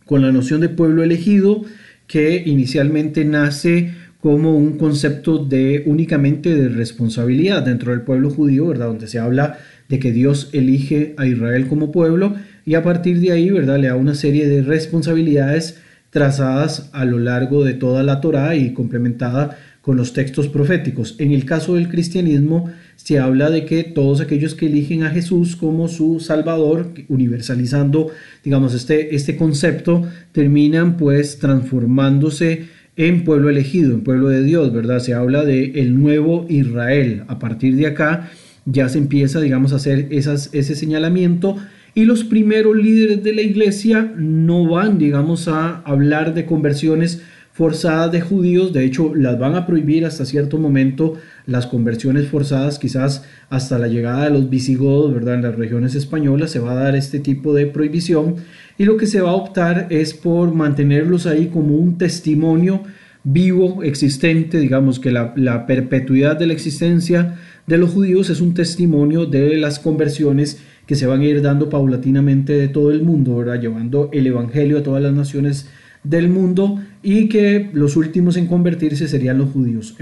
con 0.05 0.21
la 0.21 0.31
noción 0.31 0.61
de 0.61 0.69
pueblo 0.69 1.01
elegido 1.01 1.63
que 2.05 2.43
inicialmente 2.45 3.23
nace 3.25 3.93
como 4.19 4.55
un 4.55 4.77
concepto 4.77 5.43
de 5.43 5.83
únicamente 5.85 6.53
de 6.55 6.69
responsabilidad 6.69 7.63
dentro 7.63 7.91
del 7.91 8.01
pueblo 8.01 8.29
judío, 8.29 8.67
¿verdad? 8.67 8.87
Donde 8.87 9.07
se 9.07 9.19
habla 9.19 9.57
de 9.89 9.99
que 9.99 10.11
Dios 10.11 10.49
elige 10.53 11.13
a 11.17 11.25
Israel 11.25 11.67
como 11.67 11.91
pueblo 11.91 12.35
y 12.65 12.75
a 12.75 12.83
partir 12.83 13.19
de 13.19 13.31
ahí, 13.31 13.49
¿verdad? 13.49 13.79
Le 13.79 13.87
da 13.87 13.95
una 13.95 14.15
serie 14.15 14.47
de 14.47 14.61
responsabilidades 14.61 15.79
trazadas 16.09 16.89
a 16.93 17.05
lo 17.05 17.19
largo 17.19 17.63
de 17.63 17.73
toda 17.73 18.03
la 18.03 18.21
Torá 18.21 18.55
y 18.55 18.73
complementada 18.73 19.57
con 19.81 19.97
los 19.97 20.13
textos 20.13 20.47
proféticos. 20.47 21.15
En 21.19 21.31
el 21.31 21.45
caso 21.45 21.75
del 21.75 21.89
cristianismo 21.89 22.71
se 22.95 23.19
habla 23.19 23.49
de 23.49 23.65
que 23.65 23.83
todos 23.83 24.21
aquellos 24.21 24.55
que 24.55 24.67
eligen 24.67 25.03
a 25.03 25.09
Jesús 25.09 25.55
como 25.55 25.87
su 25.87 26.19
Salvador, 26.19 26.93
universalizando, 27.09 28.11
digamos, 28.43 28.73
este, 28.73 29.15
este 29.15 29.35
concepto, 29.35 30.07
terminan 30.31 30.97
pues 30.97 31.39
transformándose 31.39 32.67
en 32.95 33.23
pueblo 33.23 33.49
elegido, 33.49 33.93
en 33.93 34.01
pueblo 34.01 34.29
de 34.29 34.43
Dios, 34.43 34.71
¿verdad? 34.71 34.99
Se 34.99 35.13
habla 35.13 35.43
de 35.43 35.81
el 35.81 35.99
nuevo 35.99 36.45
Israel. 36.49 37.23
A 37.27 37.39
partir 37.39 37.75
de 37.75 37.87
acá 37.87 38.31
ya 38.65 38.87
se 38.89 38.99
empieza, 38.99 39.41
digamos, 39.41 39.73
a 39.73 39.77
hacer 39.77 40.07
esas, 40.11 40.49
ese 40.53 40.75
señalamiento 40.75 41.57
y 41.95 42.05
los 42.05 42.23
primeros 42.23 42.75
líderes 42.75 43.23
de 43.23 43.33
la 43.33 43.41
iglesia 43.41 44.13
no 44.17 44.67
van, 44.67 44.97
digamos, 44.97 45.47
a 45.47 45.81
hablar 45.81 46.33
de 46.33 46.45
conversiones 46.45 47.21
forzadas 47.53 48.11
de 48.11 48.19
judíos, 48.19 48.73
de 48.73 48.83
hecho 48.83 49.13
las 49.13 49.37
van 49.37 49.55
a 49.55 49.67
prohibir 49.67 50.05
hasta 50.05 50.25
cierto 50.25 50.57
momento 50.57 51.13
las 51.45 51.67
conversiones 51.67 52.27
forzadas, 52.27 52.79
quizás 52.79 53.25
hasta 53.49 53.77
la 53.77 53.87
llegada 53.87 54.23
de 54.23 54.31
los 54.31 54.49
visigodos, 54.49 55.13
¿verdad? 55.13 55.35
En 55.35 55.43
las 55.43 55.55
regiones 55.55 55.93
españolas 55.93 56.49
se 56.49 56.59
va 56.59 56.71
a 56.71 56.83
dar 56.83 56.95
este 56.95 57.19
tipo 57.19 57.53
de 57.53 57.67
prohibición 57.67 58.37
y 58.79 58.85
lo 58.85 58.97
que 58.97 59.05
se 59.05 59.21
va 59.21 59.29
a 59.29 59.35
optar 59.35 59.85
es 59.91 60.15
por 60.15 60.53
mantenerlos 60.53 61.27
ahí 61.27 61.47
como 61.47 61.75
un 61.75 61.99
testimonio 61.99 62.83
vivo, 63.23 63.83
existente, 63.83 64.57
digamos 64.57 64.99
que 64.99 65.11
la, 65.11 65.33
la 65.37 65.67
perpetuidad 65.67 66.37
de 66.37 66.47
la 66.47 66.53
existencia 66.53 67.35
de 67.67 67.77
los 67.77 67.91
judíos 67.91 68.31
es 68.31 68.41
un 68.41 68.55
testimonio 68.55 69.27
de 69.27 69.57
las 69.57 69.77
conversiones 69.77 70.59
que 70.87 70.95
se 70.95 71.05
van 71.05 71.21
a 71.21 71.25
ir 71.25 71.43
dando 71.43 71.69
paulatinamente 71.69 72.53
de 72.53 72.67
todo 72.67 72.91
el 72.91 73.03
mundo, 73.03 73.37
¿verdad? 73.37 73.61
llevando 73.61 74.09
el 74.11 74.25
Evangelio 74.25 74.79
a 74.79 74.83
todas 74.83 75.03
las 75.03 75.13
naciones 75.13 75.69
del 76.03 76.29
mundo 76.29 76.79
y 77.01 77.29
que 77.29 77.69
los 77.73 77.95
últimos 77.95 78.37
en 78.37 78.47
convertirse 78.47 79.07
serían 79.07 79.37
los 79.37 79.51
judíos. 79.51 79.95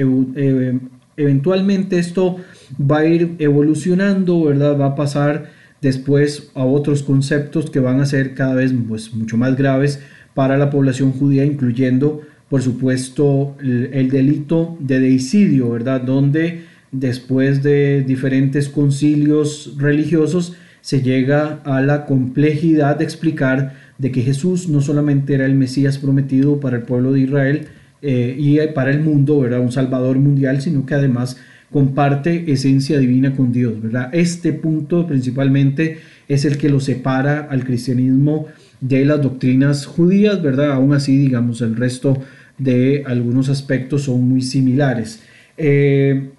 eventualmente 1.17 1.99
esto 1.99 2.37
va 2.79 2.99
a 2.99 3.05
ir 3.05 3.35
evolucionando, 3.39 4.43
¿verdad? 4.43 4.79
Va 4.79 4.87
a 4.87 4.95
pasar 4.95 5.51
después 5.81 6.51
a 6.53 6.63
otros 6.63 7.03
conceptos 7.03 7.69
que 7.69 7.79
van 7.79 7.99
a 7.99 8.05
ser 8.05 8.33
cada 8.33 8.55
vez 8.55 8.73
pues, 8.87 9.13
mucho 9.13 9.37
más 9.37 9.55
graves 9.55 9.99
para 10.33 10.57
la 10.57 10.69
población 10.69 11.11
judía, 11.11 11.43
incluyendo, 11.43 12.21
por 12.49 12.61
supuesto, 12.61 13.55
el, 13.61 13.89
el 13.93 14.09
delito 14.09 14.77
de 14.79 14.99
deicidio, 14.99 15.71
¿verdad? 15.71 16.01
Donde 16.01 16.63
después 16.91 17.63
de 17.63 18.03
diferentes 18.03 18.69
concilios 18.69 19.75
religiosos 19.77 20.55
se 20.81 21.01
llega 21.01 21.61
a 21.63 21.81
la 21.81 22.05
complejidad 22.05 22.97
de 22.97 23.03
explicar 23.03 23.80
de 24.01 24.11
que 24.11 24.23
Jesús 24.23 24.67
no 24.67 24.81
solamente 24.81 25.35
era 25.35 25.45
el 25.45 25.53
Mesías 25.53 25.99
prometido 25.99 26.59
para 26.59 26.77
el 26.77 26.83
pueblo 26.83 27.13
de 27.13 27.19
Israel 27.19 27.67
eh, 28.01 28.35
y 28.35 28.57
para 28.73 28.89
el 28.89 29.01
mundo, 29.01 29.45
era 29.45 29.59
un 29.59 29.71
Salvador 29.71 30.17
mundial, 30.17 30.59
sino 30.59 30.87
que 30.87 30.95
además 30.95 31.37
comparte 31.71 32.51
esencia 32.51 32.97
divina 32.97 33.35
con 33.35 33.51
Dios, 33.51 33.79
¿verdad? 33.79 34.09
Este 34.11 34.53
punto 34.53 35.05
principalmente 35.05 35.99
es 36.27 36.45
el 36.45 36.57
que 36.57 36.69
lo 36.69 36.79
separa 36.79 37.47
al 37.51 37.63
cristianismo 37.63 38.47
de 38.79 39.05
las 39.05 39.21
doctrinas 39.21 39.85
judías, 39.85 40.41
¿verdad? 40.41 40.71
Aún 40.71 40.93
así, 40.95 41.15
digamos, 41.15 41.61
el 41.61 41.75
resto 41.75 42.19
de 42.57 43.03
algunos 43.05 43.49
aspectos 43.49 44.01
son 44.03 44.27
muy 44.27 44.41
similares. 44.41 45.21
Eh, 45.57 46.31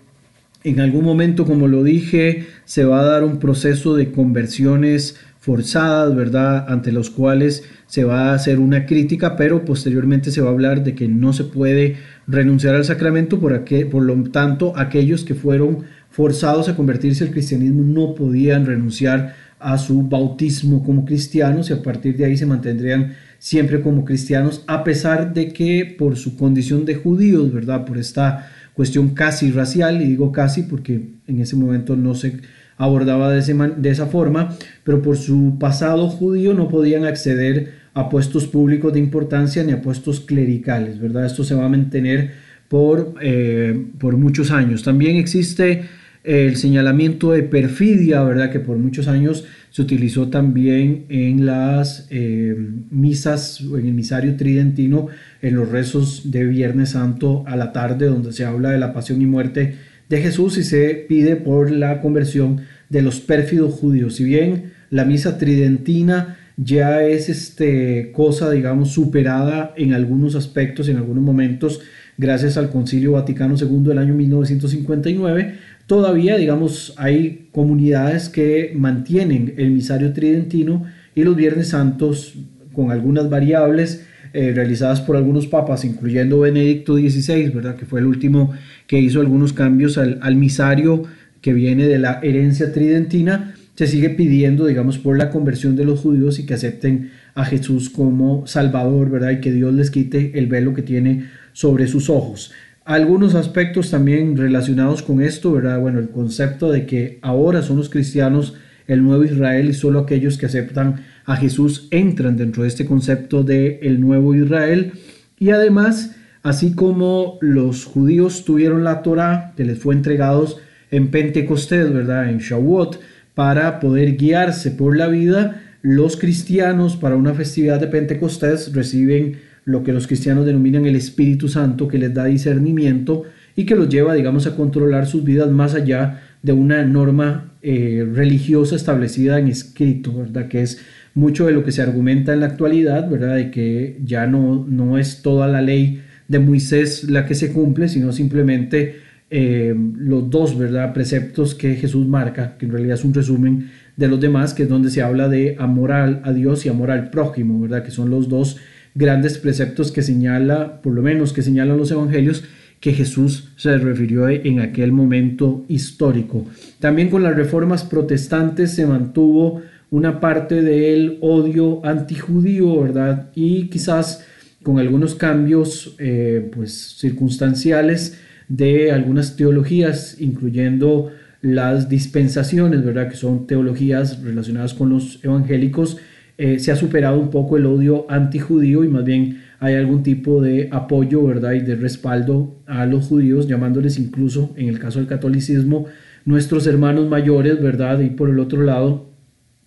en 0.64 0.81
algún 0.81 1.04
momento, 1.04 1.45
como 1.45 1.69
lo 1.69 1.85
dije, 1.85 2.47
se 2.64 2.85
va 2.85 3.02
a 3.02 3.04
dar 3.04 3.23
un 3.23 3.38
proceso 3.38 3.95
de 3.95 4.11
conversiones 4.11 5.16
forzadas, 5.43 6.15
¿verdad? 6.15 6.67
Ante 6.69 6.93
los 6.93 7.11
cuales 7.11 7.65
se 7.87 8.05
va 8.05 8.31
a 8.31 8.35
hacer 8.35 8.61
una 8.61 8.87
crítica, 8.87 9.35
pero 9.35 9.65
posteriormente 9.65 10.31
se 10.31 10.41
va 10.41 10.51
a 10.51 10.53
hablar 10.53 10.85
de 10.85 10.95
que 10.95 11.09
no 11.09 11.33
se 11.33 11.43
puede 11.43 11.97
renunciar 12.29 12.77
al 12.77 12.85
sacramento, 12.85 13.41
por, 13.41 14.03
lo 14.05 14.23
tanto, 14.31 14.73
aquellos 14.77 15.25
que 15.25 15.35
fueron 15.35 15.79
forzados 16.11 16.69
a 16.69 16.77
convertirse 16.77 17.25
al 17.25 17.33
cristianismo 17.33 17.83
no 17.83 18.15
podían 18.15 18.67
renunciar 18.67 19.35
a 19.59 19.79
su 19.79 20.03
bautismo 20.05 20.85
como 20.85 21.05
cristianos 21.05 21.71
y 21.71 21.73
a 21.73 21.83
partir 21.83 22.17
de 22.17 22.27
ahí 22.27 22.37
se 22.37 22.47
mantendrían 22.47 23.15
siempre 23.41 23.81
como 23.81 24.05
cristianos, 24.05 24.63
a 24.69 24.85
pesar 24.85 25.35
de 25.35 25.53
que 25.53 25.97
por 25.99 26.17
su 26.17 26.37
condición 26.37 26.85
de 26.85 26.95
judíos, 26.95 27.53
¿verdad? 27.53 27.85
Por 27.85 27.99
esta 27.99 28.49
cuestión 28.75 29.11
casi 29.11 29.51
racial, 29.51 30.01
y 30.03 30.07
digo 30.07 30.31
casi 30.31 30.63
porque 30.63 31.15
en 31.27 31.41
ese 31.41 31.57
momento 31.57 31.97
no 31.97 32.15
se 32.15 32.39
abordaba 32.85 33.31
de, 33.31 33.73
de 33.77 33.91
esa 33.91 34.07
forma, 34.07 34.57
pero 34.83 35.03
por 35.03 35.17
su 35.17 35.57
pasado 35.59 36.09
judío 36.09 36.53
no 36.53 36.69
podían 36.69 37.05
acceder 37.05 37.75
a 37.95 38.09
puestos 38.09 38.47
públicos 38.47 38.93
de 38.93 38.99
importancia 38.99 39.62
ni 39.62 39.73
a 39.73 39.83
puestos 39.83 40.21
clericales, 40.21 41.01
¿verdad? 41.01 41.27
Esto 41.27 41.45
se 41.45 41.55
va 41.55 41.67
a 41.67 41.69
mantener 41.69 42.33
por, 42.69 43.15
eh, 43.21 43.87
por 43.99 44.17
muchos 44.17 44.51
años. 44.51 44.83
También 44.83 45.17
existe 45.17 45.83
el 46.25 46.57
señalamiento 46.57 47.33
de 47.33 47.43
perfidia, 47.43 48.23
¿verdad? 48.23 48.51
Que 48.51 48.61
por 48.61 48.79
muchos 48.79 49.09
años 49.09 49.45
se 49.71 49.83
utilizó 49.83 50.29
también 50.29 51.05
en 51.09 51.47
las 51.47 52.07
eh, 52.11 52.57
misas, 52.91 53.61
en 53.61 53.87
el 53.87 53.95
misario 53.95 54.37
tridentino, 54.37 55.09
en 55.41 55.55
los 55.55 55.69
rezos 55.69 56.31
de 56.31 56.45
Viernes 56.47 56.91
Santo 56.91 57.45
a 57.47 57.57
la 57.57 57.73
tarde, 57.73 58.07
donde 58.07 58.33
se 58.33 58.45
habla 58.45 58.71
de 58.71 58.79
la 58.79 58.93
pasión 58.93 59.23
y 59.23 59.27
muerte 59.27 59.77
de 60.09 60.21
Jesús 60.21 60.59
y 60.59 60.65
se 60.65 61.07
pide 61.09 61.37
por 61.37 61.71
la 61.71 62.01
conversión 62.01 62.61
de 62.93 63.01
los 63.01 63.21
pérfidos 63.21 63.73
judíos. 63.73 64.17
Si 64.17 64.25
bien 64.25 64.75
la 64.91 65.07
misa 65.07 65.39
tridentina 65.39 66.37
ya 66.59 67.03
es 67.03 67.31
este, 67.31 68.13
cosa, 68.13 68.51
digamos, 68.51 68.91
superada 68.91 69.73
en 69.77 69.95
algunos 69.95 70.35
aspectos, 70.35 70.89
en 70.89 70.99
algunos 70.99 71.25
momentos, 71.25 71.81
gracias 72.19 72.59
al 72.59 72.69
Concilio 72.69 73.13
Vaticano 73.13 73.55
II 73.59 73.83
del 73.85 73.99
año 73.99 74.13
1959, 74.15 75.55
todavía, 75.87 76.37
digamos, 76.37 76.93
hay 76.99 77.49
comunidades 77.51 78.29
que 78.29 78.75
mantienen 78.77 79.55
el 79.57 79.71
misario 79.71 80.13
tridentino 80.13 80.85
y 81.15 81.25
los 81.25 81.35
Viernes 81.35 81.69
Santos 81.69 82.35
con 82.75 82.91
algunas 82.91 83.31
variables 83.31 84.05
eh, 84.35 84.53
realizadas 84.55 85.01
por 85.01 85.17
algunos 85.17 85.47
papas, 85.47 85.87
incluyendo 85.87 86.41
Benedicto 86.41 86.97
XVI, 86.97 87.49
¿verdad? 87.49 87.77
que 87.77 87.87
fue 87.87 88.01
el 88.01 88.07
último 88.07 88.53
que 88.87 88.99
hizo 88.99 89.21
algunos 89.21 89.55
cambios 89.55 89.97
al, 89.97 90.19
al 90.21 90.37
misario 90.37 91.05
que 91.43 91.53
viene 91.53 91.87
de 91.87 91.99
la 91.99 92.21
herencia 92.23 92.73
tridentina, 92.73 93.55
se 93.75 93.87
sigue 93.87 94.11
pidiendo, 94.11 94.67
digamos, 94.67 94.99
por 94.99 95.19
la 95.19 95.31
conversión 95.31 95.77
de 95.77 95.85
los 95.85 96.01
judíos 96.01 96.39
y 96.39 96.47
que 96.47 96.55
acepten 96.55 97.11
a 97.35 97.45
Jesús 97.45 97.91
como 97.91 98.47
Salvador, 98.47 99.11
¿verdad? 99.11 99.33
Y 99.33 99.41
que 99.41 99.53
Dios 99.53 99.75
les 99.75 99.91
quite 99.91 100.39
el 100.39 100.47
velo 100.47 100.73
que 100.73 100.83
tiene 100.83 101.27
sobre 101.53 101.87
sus 101.87 102.09
ojos. 102.09 102.53
Algunos 102.85 103.35
aspectos 103.35 103.91
también 103.91 104.37
relacionados 104.37 105.03
con 105.03 105.23
esto, 105.23 105.53
¿verdad? 105.53 105.81
Bueno, 105.81 106.01
el 106.01 106.09
concepto 106.09 106.71
de 106.71 106.87
que 106.87 107.19
ahora 107.23 107.63
son 107.63 107.77
los 107.77 107.89
cristianos 107.89 108.55
el 108.87 109.03
nuevo 109.03 109.25
Israel 109.25 109.71
y 109.71 109.75
solo 109.75 110.01
aquellos 110.01 110.37
que 110.37 110.47
aceptan 110.47 111.05
a 111.25 111.37
Jesús 111.37 111.89
entran 111.91 112.37
dentro 112.37 112.63
de 112.63 112.69
este 112.69 112.85
concepto 112.85 113.43
de 113.45 113.79
el 113.83 114.01
nuevo 114.01 114.35
Israel 114.35 114.93
y 115.39 115.51
además 115.51 116.17
así 116.43 116.75
como 116.75 117.39
los 117.41 117.85
judíos 117.85 118.45
tuvieron 118.45 118.83
la 118.85 119.03
Torá 119.03 119.53
que 119.57 119.65
les 119.65 119.79
fue 119.79 119.95
entregados 119.95 120.59
en 120.93 121.09
Pentecostés, 121.09 121.93
¿verdad? 121.93 122.31
En 122.31 122.39
Shavuot 122.39 123.01
para 123.35 123.81
poder 123.81 124.17
guiarse 124.17 124.71
por 124.71 124.97
la 124.97 125.09
vida, 125.09 125.63
los 125.81 126.17
cristianos 126.17 126.97
para 126.97 127.17
una 127.17 127.35
festividad 127.35 127.81
de 127.81 127.89
Pentecostés 127.89 128.73
reciben 128.73 129.39
lo 129.65 129.83
que 129.83 129.93
los 129.93 130.07
cristianos 130.07 130.47
denominan 130.47 130.87
el 130.87 130.97
Espíritu 130.97 131.49
Santo 131.49 131.89
que 131.89 131.99
les 131.99 132.13
da 132.13 132.27
discernimiento 132.27 133.25
y 133.57 133.65
que 133.65 133.75
los 133.75 133.89
lleva, 133.89 134.15
digamos, 134.15 134.47
a 134.47 134.55
controlar 134.55 135.07
sus 135.07 135.25
vidas 135.25 135.51
más 135.51 135.75
allá 135.75 136.21
de 136.43 136.53
una 136.53 136.85
norma 136.85 137.53
eh, 137.63 138.07
religiosa 138.13 138.77
establecida 138.77 139.39
en 139.39 139.49
escrito, 139.49 140.15
¿verdad? 140.15 140.49
Que 140.49 140.63
es 140.63 140.81
mucho 141.15 141.47
de 141.47 141.53
lo 141.53 141.65
que 141.65 141.73
se 141.73 141.83
argumenta 141.83 142.33
en 142.33 142.41
la 142.41 142.47
actualidad, 142.47 143.09
¿verdad? 143.09 143.37
De 143.37 143.51
que 143.51 143.99
ya 144.05 144.27
no, 144.27 144.67
no 144.69 144.99
es 144.99 145.23
toda 145.23 145.49
la 145.49 145.63
ley 145.63 146.03
de 146.29 146.39
Moisés 146.39 147.05
la 147.05 147.27
que 147.27 147.35
se 147.35 147.53
cumple, 147.53 147.89
sino 147.89 148.13
simplemente 148.13 148.97
eh, 149.35 149.75
los 149.97 150.29
dos, 150.29 150.59
¿verdad? 150.59 150.93
Preceptos 150.93 151.55
que 151.55 151.75
Jesús 151.75 152.07
marca, 152.07 152.59
que 152.59 152.67
en 152.67 152.73
realidad 152.73 152.99
es 152.99 153.05
un 153.05 153.15
resumen 153.15 153.71
de 153.97 154.07
los 154.07 154.21
demás, 154.21 154.53
que 154.53 154.65
es 154.65 154.69
donde 154.69 154.91
se 154.91 155.01
habla 155.01 155.27
de 155.29 155.57
amor 155.59 155.93
a 155.93 156.33
Dios 156.35 156.67
y 156.67 156.69
amor 156.69 156.91
al 156.91 157.09
prójimo, 157.09 157.59
¿verdad? 157.59 157.83
Que 157.83 157.91
son 157.91 158.11
los 158.11 158.29
dos 158.29 158.59
grandes 158.95 159.39
preceptos 159.39 159.91
que 159.91 160.03
señala, 160.03 160.83
por 160.83 160.93
lo 160.93 161.01
menos 161.01 161.33
que 161.33 161.41
señalan 161.41 161.79
los 161.79 161.91
evangelios, 161.91 162.45
que 162.79 162.93
Jesús 162.93 163.49
se 163.57 163.79
refirió 163.79 164.29
en 164.29 164.61
aquel 164.61 164.93
momento 164.93 165.65
histórico. 165.67 166.45
También 166.79 167.09
con 167.09 167.23
las 167.23 167.35
reformas 167.35 167.85
protestantes 167.85 168.75
se 168.75 168.85
mantuvo 168.85 169.62
una 169.91 170.21
parte 170.21 170.61
del 170.61 171.17
odio 171.23 171.81
antijudío, 171.87 172.83
¿verdad? 172.83 173.31
Y 173.35 173.69
quizás 173.69 174.27
con 174.62 174.79
algunos 174.79 175.15
cambios 175.15 175.97
eh, 175.99 176.51
pues, 176.55 176.97
circunstanciales 176.99 178.19
de 178.53 178.93
algunas 178.93 179.35
teologías, 179.35 180.21
incluyendo 180.21 181.11
las 181.41 181.89
dispensaciones, 181.89 182.85
¿verdad? 182.85 183.09
Que 183.09 183.17
son 183.17 183.47
teologías 183.47 184.23
relacionadas 184.23 184.75
con 184.75 184.91
los 184.91 185.25
evangélicos, 185.25 185.97
eh, 186.37 186.59
se 186.59 186.71
ha 186.71 186.77
superado 186.77 187.19
un 187.19 187.31
poco 187.31 187.57
el 187.57 187.65
odio 187.65 188.05
antijudío 188.11 188.85
y 188.85 188.89
más 188.89 189.05
bien 189.05 189.41
hay 189.59 189.75
algún 189.75 190.03
tipo 190.03 190.43
de 190.43 190.69
apoyo, 190.71 191.25
¿verdad? 191.27 191.53
Y 191.53 191.61
de 191.61 191.77
respaldo 191.77 192.61
a 192.67 192.85
los 192.85 193.07
judíos, 193.07 193.49
llamándoles 193.49 193.99
incluso, 193.99 194.53
en 194.57 194.69
el 194.69 194.79
caso 194.79 194.99
del 194.99 195.09
catolicismo, 195.09 195.87
nuestros 196.27 196.67
hermanos 196.67 197.09
mayores, 197.09 197.61
¿verdad? 197.61 198.01
Y 198.01 198.11
por 198.11 198.29
el 198.29 198.39
otro 198.39 198.63
lado, 198.63 199.09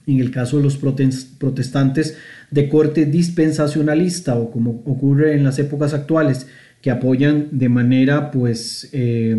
en 0.05 0.19
el 0.19 0.29
caso 0.29 0.57
de 0.57 0.63
los 0.63 0.77
protestantes 0.77 2.17
de 2.51 2.69
corte 2.69 3.05
dispensacionalista 3.05 4.37
o 4.37 4.51
como 4.51 4.83
ocurre 4.85 5.33
en 5.33 5.43
las 5.43 5.57
épocas 5.57 5.95
actuales, 5.95 6.47
que 6.85 6.91
apoyan 6.91 7.47
de 7.49 7.67
manera 7.67 8.29
pues 8.29 8.89
eh, 8.93 9.35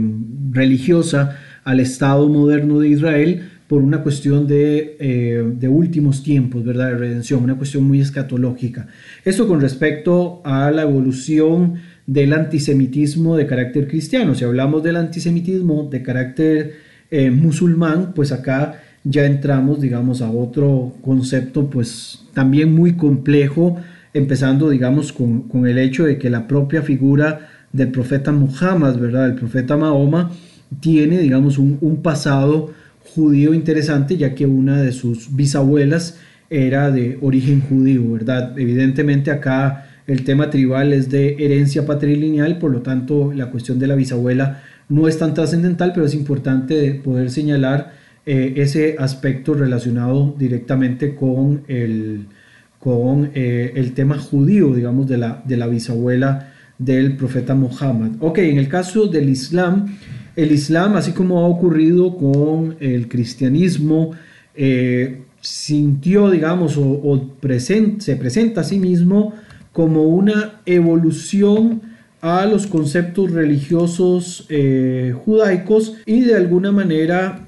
religiosa 0.51 1.39
al 1.63 1.79
Estado 1.79 2.29
moderno 2.29 2.81
de 2.81 2.89
Israel, 2.89 3.51
por 3.69 3.83
una 3.83 4.03
cuestión 4.03 4.49
eh, 4.51 5.45
de, 5.57 5.69
últimos 5.69 6.25
tiempos, 6.25 6.65
¿verdad? 6.65 6.89
De 6.89 6.99
redención, 6.99 7.45
una 7.45 7.55
cuestión 7.55 7.85
muy 7.85 8.01
escatológica. 8.01 8.89
Esto 9.25 9.47
con 9.47 9.61
respecto 9.61 10.43
a 10.45 10.73
la 10.73 10.83
evolución 10.83 11.75
del 12.05 12.33
antisemitismo 12.33 13.37
de 13.37 13.47
carácter 13.47 13.87
cristiano. 13.87 14.35
Si 14.35 14.43
hablamos 14.43 14.83
del 14.83 14.97
antisemitismo 14.97 15.89
de 15.89 16.03
carácter 16.03 16.73
eh, 17.13 17.31
musulmán, 17.31 18.13
pues 18.13 18.33
acá 18.33 18.83
ya 19.05 19.25
entramos, 19.25 19.81
digamos, 19.81 20.21
a 20.21 20.33
otro 20.33 20.95
concepto, 21.01 21.71
pues 21.71 22.25
también 22.35 22.75
muy 22.75 22.95
complejo, 22.95 23.77
empezando, 24.17 24.71
digamos, 24.71 25.13
con, 25.13 25.67
el 25.67 25.79
hecho 25.79 26.05
de 26.05 26.19
que 26.19 26.31
la 26.31 26.47
propia 26.47 26.83
figura 26.83 27.49
del 27.73 27.89
profeta 27.91 28.33
Muhammad, 28.33 28.97
¿verdad? 28.99 29.27
El 29.27 29.35
profeta 29.35 29.77
Mahoma, 29.77 30.31
tiene, 30.81 31.19
digamos, 31.19 31.59
un, 31.59 31.79
un 31.81 32.03
pasado 32.03 32.73
judío 33.15 33.55
interesante, 33.55 34.17
ya 34.17 34.35
que 34.35 34.47
una 34.47 34.81
de 34.81 34.93
sus 34.93 35.35
bisabuelas 35.37 36.19
era 36.51 36.91
de 36.91 37.19
origen 37.21 37.61
judío, 37.61 38.13
¿verdad? 38.13 38.59
Evidentemente 38.59 39.31
acá 39.31 39.87
el 40.07 40.25
tema 40.25 40.51
tribal 40.51 40.93
es 40.93 41.11
de 41.11 41.37
herencia 41.39 41.85
patrilineal, 41.85 42.59
por 42.59 42.71
lo 42.71 42.83
tanto 42.83 43.33
la 43.33 43.51
cuestión 43.51 43.79
de 43.79 43.89
la 43.89 43.97
bisabuela 43.97 44.63
no 44.89 45.09
es 45.09 45.19
tan 45.19 45.35
trascendental, 45.35 45.93
pero 45.93 46.07
es 46.07 46.15
importante 46.15 46.95
poder 46.95 47.31
señalar 47.31 47.93
eh, 48.25 48.55
ese 48.57 48.97
aspecto 48.99 49.55
relacionado 49.55 50.35
directamente 50.39 51.15
con 51.15 51.63
el, 51.67 52.27
con, 52.79 53.31
eh, 53.35 53.73
el 53.75 53.93
tema 53.93 54.19
judío, 54.19 54.75
digamos, 54.75 55.09
de 55.09 55.19
la, 55.19 55.43
de 55.45 55.57
la 55.57 55.67
bisabuela 55.67 56.53
del 56.79 57.17
profeta 57.17 57.55
Muhammad. 57.55 58.13
Ok, 58.21 58.39
en 58.39 58.59
el 58.59 58.69
caso 58.69 59.07
del 59.07 59.29
Islam, 59.29 59.97
el 60.37 60.53
Islam, 60.53 60.97
así 60.97 61.13
como 61.13 61.41
ha 61.41 61.49
ocurrido 61.49 62.17
con 62.17 62.77
el 62.81 63.09
cristianismo, 63.09 64.13
eh, 64.55 65.23
sintió, 65.41 66.31
digamos, 66.31 66.77
o, 66.77 67.31
se 67.99 68.17
presenta 68.17 68.61
a 68.61 68.65
sí 68.65 68.79
mismo 68.79 69.33
como 69.73 70.05
una 70.05 70.61
evolución 70.67 71.83
a 72.21 72.45
los 72.47 72.67
conceptos 72.67 73.31
religiosos 73.31 74.47
eh, 74.49 75.15
judaicos 75.25 75.95
y 76.07 76.23
de 76.23 76.35
alguna 76.35 76.73
manera, 76.73 77.47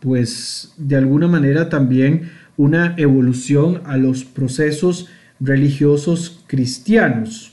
pues 0.00 0.72
de 0.76 0.96
alguna 0.96 1.28
manera 1.28 1.68
también 1.68 2.22
una 2.56 2.94
evolución 2.96 3.82
a 3.84 3.96
los 3.96 4.24
procesos 4.24 5.08
religiosos 5.40 6.42
cristianos. 6.46 7.52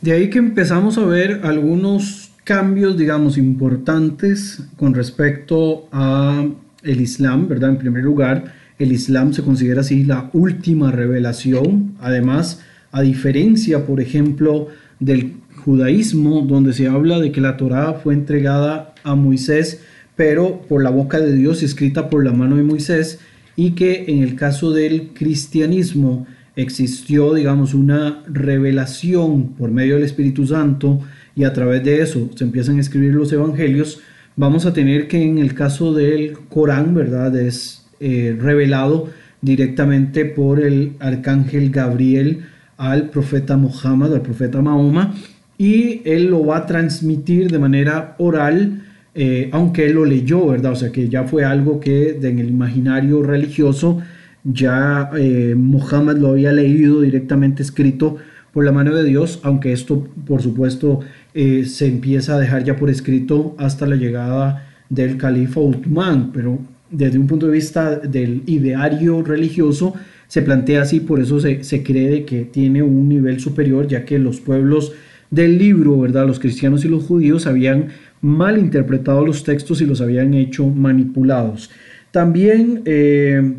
De 0.00 0.12
ahí 0.12 0.30
que 0.30 0.38
empezamos 0.38 0.98
a 0.98 1.04
ver 1.04 1.40
algunos 1.42 2.30
cambios, 2.44 2.96
digamos, 2.96 3.36
importantes 3.36 4.62
con 4.76 4.94
respecto 4.94 5.88
a 5.92 6.46
el 6.82 7.00
Islam, 7.00 7.48
¿verdad? 7.48 7.70
En 7.70 7.78
primer 7.78 8.04
lugar, 8.04 8.54
el 8.78 8.92
Islam 8.92 9.32
se 9.32 9.42
considera 9.42 9.80
así 9.80 10.04
la 10.04 10.30
última 10.32 10.92
revelación. 10.92 11.94
Además, 12.00 12.62
a 12.92 13.02
diferencia, 13.02 13.84
por 13.86 14.00
ejemplo, 14.00 14.68
del 15.00 15.34
judaísmo, 15.64 16.42
donde 16.42 16.72
se 16.72 16.86
habla 16.86 17.18
de 17.18 17.32
que 17.32 17.40
la 17.40 17.56
Torá 17.56 17.94
fue 17.94 18.14
entregada 18.14 18.94
a 19.02 19.14
Moisés, 19.14 19.82
pero 20.16 20.62
por 20.62 20.82
la 20.82 20.90
boca 20.90 21.20
de 21.20 21.34
Dios 21.34 21.62
y 21.62 21.66
escrita 21.66 22.08
por 22.08 22.24
la 22.24 22.32
mano 22.32 22.56
de 22.56 22.62
Moisés, 22.62 23.18
y 23.58 23.72
que 23.72 24.04
en 24.06 24.22
el 24.22 24.36
caso 24.36 24.70
del 24.70 25.08
cristianismo 25.14 26.28
existió, 26.54 27.34
digamos, 27.34 27.74
una 27.74 28.22
revelación 28.28 29.54
por 29.54 29.72
medio 29.72 29.96
del 29.96 30.04
Espíritu 30.04 30.46
Santo 30.46 31.00
y 31.34 31.42
a 31.42 31.52
través 31.52 31.82
de 31.82 32.00
eso 32.00 32.30
se 32.36 32.44
empiezan 32.44 32.76
a 32.76 32.80
escribir 32.82 33.14
los 33.14 33.32
evangelios, 33.32 34.00
vamos 34.36 34.64
a 34.64 34.72
tener 34.72 35.08
que 35.08 35.20
en 35.20 35.38
el 35.38 35.54
caso 35.54 35.92
del 35.92 36.34
Corán, 36.48 36.94
¿verdad? 36.94 37.36
Es 37.36 37.84
eh, 37.98 38.38
revelado 38.40 39.08
directamente 39.40 40.24
por 40.24 40.60
el 40.60 40.92
arcángel 41.00 41.70
Gabriel 41.70 42.44
al 42.76 43.10
profeta 43.10 43.56
Muhammad, 43.56 44.14
al 44.14 44.22
profeta 44.22 44.62
Mahoma, 44.62 45.16
y 45.58 46.00
él 46.04 46.26
lo 46.26 46.46
va 46.46 46.58
a 46.58 46.66
transmitir 46.66 47.50
de 47.50 47.58
manera 47.58 48.14
oral, 48.18 48.84
eh, 49.20 49.48
aunque 49.50 49.86
él 49.86 49.94
lo 49.94 50.04
leyó, 50.04 50.46
¿verdad? 50.46 50.70
O 50.70 50.76
sea 50.76 50.92
que 50.92 51.08
ya 51.08 51.24
fue 51.24 51.44
algo 51.44 51.80
que 51.80 52.20
en 52.22 52.38
el 52.38 52.50
imaginario 52.50 53.20
religioso 53.20 54.00
ya 54.44 55.10
eh, 55.18 55.56
Muhammad 55.56 56.18
lo 56.18 56.28
había 56.28 56.52
leído 56.52 57.00
directamente 57.00 57.64
escrito 57.64 58.18
por 58.52 58.64
la 58.64 58.70
mano 58.70 58.94
de 58.94 59.02
Dios, 59.02 59.40
aunque 59.42 59.72
esto 59.72 60.06
por 60.24 60.40
supuesto 60.40 61.00
eh, 61.34 61.64
se 61.64 61.86
empieza 61.88 62.36
a 62.36 62.38
dejar 62.38 62.62
ya 62.62 62.76
por 62.76 62.90
escrito 62.90 63.56
hasta 63.58 63.88
la 63.88 63.96
llegada 63.96 64.68
del 64.88 65.16
califa 65.16 65.58
Uthman, 65.58 66.30
pero 66.32 66.60
desde 66.88 67.18
un 67.18 67.26
punto 67.26 67.46
de 67.46 67.52
vista 67.54 67.96
del 67.96 68.44
ideario 68.46 69.24
religioso 69.24 69.94
se 70.28 70.42
plantea 70.42 70.82
así, 70.82 71.00
por 71.00 71.18
eso 71.18 71.40
se, 71.40 71.64
se 71.64 71.82
cree 71.82 72.24
que 72.24 72.44
tiene 72.44 72.84
un 72.84 73.08
nivel 73.08 73.40
superior, 73.40 73.88
ya 73.88 74.04
que 74.04 74.20
los 74.20 74.38
pueblos 74.38 74.92
del 75.30 75.58
libro, 75.58 75.98
¿verdad? 76.00 76.26
Los 76.26 76.38
cristianos 76.38 76.84
y 76.84 76.88
los 76.88 77.04
judíos 77.04 77.46
habían 77.46 77.88
mal 78.20 78.58
interpretado 78.58 79.24
los 79.24 79.44
textos 79.44 79.80
y 79.80 79.86
los 79.86 80.00
habían 80.00 80.34
hecho 80.34 80.66
manipulados. 80.66 81.70
También 82.10 82.82
eh, 82.84 83.54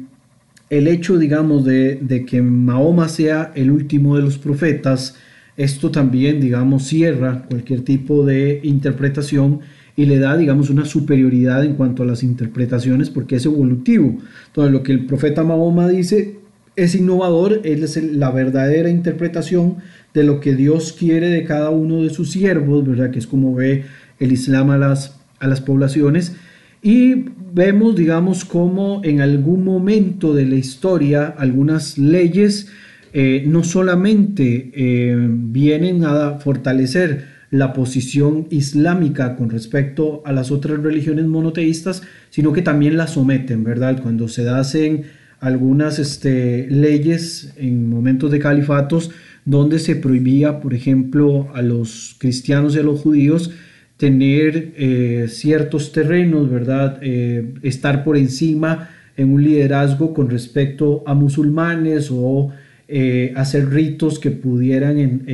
el 0.69 0.87
hecho, 0.87 1.17
digamos, 1.17 1.65
de, 1.65 2.25
que 2.27 2.41
Mahoma 2.41 3.07
sea 3.09 3.51
el 3.55 3.71
último 3.71 4.15
de 4.15 4.23
los 4.23 4.37
profetas, 4.37 5.15
esto 5.57 5.91
también, 5.91 6.39
digamos, 6.39 6.83
cierra 6.87 7.43
cualquier 7.49 7.81
tipo 7.81 8.25
de 8.25 8.59
interpretación 8.63 9.61
y 9.95 10.05
le 10.05 10.19
da, 10.19 10.37
digamos, 10.37 10.69
una 10.69 10.85
superioridad 10.85 11.65
en 11.65 11.73
cuanto 11.75 12.03
a 12.03 12.05
las 12.05 12.23
interpretaciones 12.23 13.09
porque 13.09 13.35
es 13.35 13.45
evolutivo. 13.45 14.17
Entonces, 14.47 14.71
lo 14.71 14.83
que 14.83 14.93
el 14.93 15.05
profeta 15.05 15.43
Mahoma 15.43 15.89
dice 15.89 16.39
es 16.75 16.95
innovador, 16.95 17.61
él 17.65 17.83
es 17.83 18.01
la 18.01 18.31
verdadera 18.31 18.89
interpretación 18.89 19.77
de 20.13 20.23
lo 20.23 20.39
que 20.39 20.55
Dios 20.55 20.93
quiere 20.93 21.29
de 21.29 21.43
cada 21.43 21.71
uno 21.71 22.03
de 22.03 22.09
sus 22.09 22.31
siervos, 22.31 22.87
¿verdad? 22.87 23.11
Que 23.11 23.19
es 23.19 23.27
como 23.27 23.53
ve 23.53 23.83
el 24.19 24.31
Islam 24.31 24.71
a 24.71 24.77
las, 24.77 25.19
a 25.39 25.47
las 25.47 25.61
poblaciones 25.61 26.35
y 26.81 27.25
vemos, 27.53 27.95
digamos, 27.95 28.45
cómo 28.45 29.01
en 29.03 29.21
algún 29.21 29.63
momento 29.63 30.33
de 30.33 30.45
la 30.45 30.55
historia 30.55 31.27
algunas 31.37 31.97
leyes 31.97 32.67
eh, 33.11 33.43
no 33.47 33.63
solamente 33.63 34.71
eh, 34.73 35.17
vienen 35.29 36.05
a 36.05 36.39
fortalecer 36.39 37.39
la 37.51 37.73
posición 37.73 38.47
islámica 38.51 39.35
con 39.35 39.49
respecto 39.49 40.21
a 40.25 40.31
las 40.31 40.51
otras 40.51 40.81
religiones 40.81 41.25
monoteístas, 41.25 42.03
sino 42.29 42.53
que 42.53 42.61
también 42.61 42.95
la 42.95 43.07
someten, 43.07 43.63
¿verdad? 43.63 44.01
Cuando 44.01 44.27
se 44.27 44.47
hacen 44.47 45.03
algunas 45.39 45.97
este, 45.97 46.67
leyes 46.69 47.53
en 47.57 47.89
momentos 47.89 48.29
de 48.31 48.39
califatos 48.39 49.09
donde 49.45 49.79
se 49.79 49.95
prohibía, 49.95 50.59
por 50.59 50.75
ejemplo, 50.75 51.47
a 51.55 51.63
los 51.63 52.15
cristianos 52.19 52.75
y 52.75 52.79
a 52.79 52.83
los 52.83 52.99
judíos 52.99 53.51
tener 53.99 54.71
eh, 54.77 55.25
ciertos 55.27 55.91
terrenos, 55.91 56.49
¿verdad? 56.49 57.03
estar 57.03 58.05
por 58.05 58.15
encima 58.15 58.89
en 59.17 59.33
un 59.33 59.43
liderazgo 59.43 60.13
con 60.13 60.29
respecto 60.29 61.03
a 61.05 61.13
musulmanes 61.13 62.07
o 62.09 62.49
eh, 62.87 63.33
hacer 63.35 63.69
ritos 63.69 64.17
que 64.17 64.31
pudieran 64.31 65.25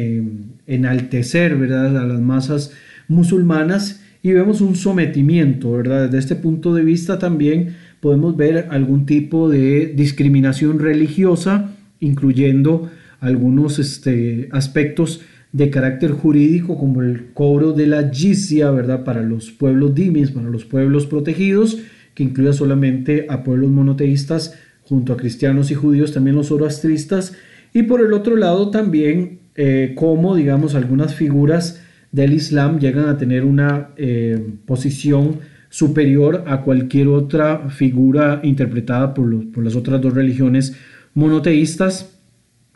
enaltecer 0.65 1.55
¿verdad? 1.55 1.95
a 1.95 2.07
las 2.07 2.19
masas 2.19 2.73
musulmanas 3.07 4.01
y 4.23 4.31
vemos 4.31 4.61
un 4.61 4.75
sometimiento, 4.75 5.73
¿verdad? 5.73 6.05
Desde 6.05 6.17
este 6.17 6.35
punto 6.35 6.73
de 6.73 6.83
vista 6.83 7.19
también 7.19 7.75
podemos 7.99 8.35
ver 8.35 8.69
algún 8.71 9.05
tipo 9.05 9.47
de 9.47 9.93
discriminación 9.95 10.79
religiosa, 10.79 11.75
incluyendo 11.99 12.89
algunos 13.19 13.77
este, 13.77 14.49
aspectos 14.51 15.21
de 15.55 15.69
carácter 15.69 16.11
jurídico 16.11 16.77
como 16.77 17.01
el 17.01 17.31
cobro 17.33 17.71
de 17.71 17.87
la 17.87 18.09
jizya, 18.09 18.71
¿verdad? 18.71 19.05
Para 19.05 19.21
los 19.23 19.51
pueblos 19.51 19.95
dimis, 19.95 20.31
para 20.31 20.49
los 20.49 20.65
pueblos 20.65 21.05
protegidos, 21.05 21.77
que 22.13 22.23
incluye 22.23 22.51
solamente 22.51 23.25
a 23.29 23.41
pueblos 23.41 23.71
monoteístas 23.71 24.53
junto 24.83 25.13
a 25.13 25.17
cristianos 25.17 25.71
y 25.71 25.75
judíos, 25.75 26.11
también 26.11 26.35
los 26.35 26.47
zoroastristas, 26.47 27.37
y 27.73 27.83
por 27.83 28.01
el 28.01 28.11
otro 28.11 28.35
lado 28.35 28.69
también 28.69 29.39
eh, 29.55 29.93
cómo, 29.95 30.35
digamos, 30.35 30.75
algunas 30.75 31.15
figuras 31.15 31.81
del 32.11 32.33
Islam 32.33 32.79
llegan 32.79 33.07
a 33.07 33.17
tener 33.17 33.45
una 33.45 33.91
eh, 33.95 34.37
posición 34.65 35.39
superior 35.69 36.43
a 36.47 36.63
cualquier 36.63 37.07
otra 37.07 37.69
figura 37.69 38.41
interpretada 38.43 39.13
por, 39.13 39.51
por 39.53 39.63
las 39.63 39.77
otras 39.77 40.01
dos 40.01 40.13
religiones 40.13 40.75
monoteístas. 41.13 42.19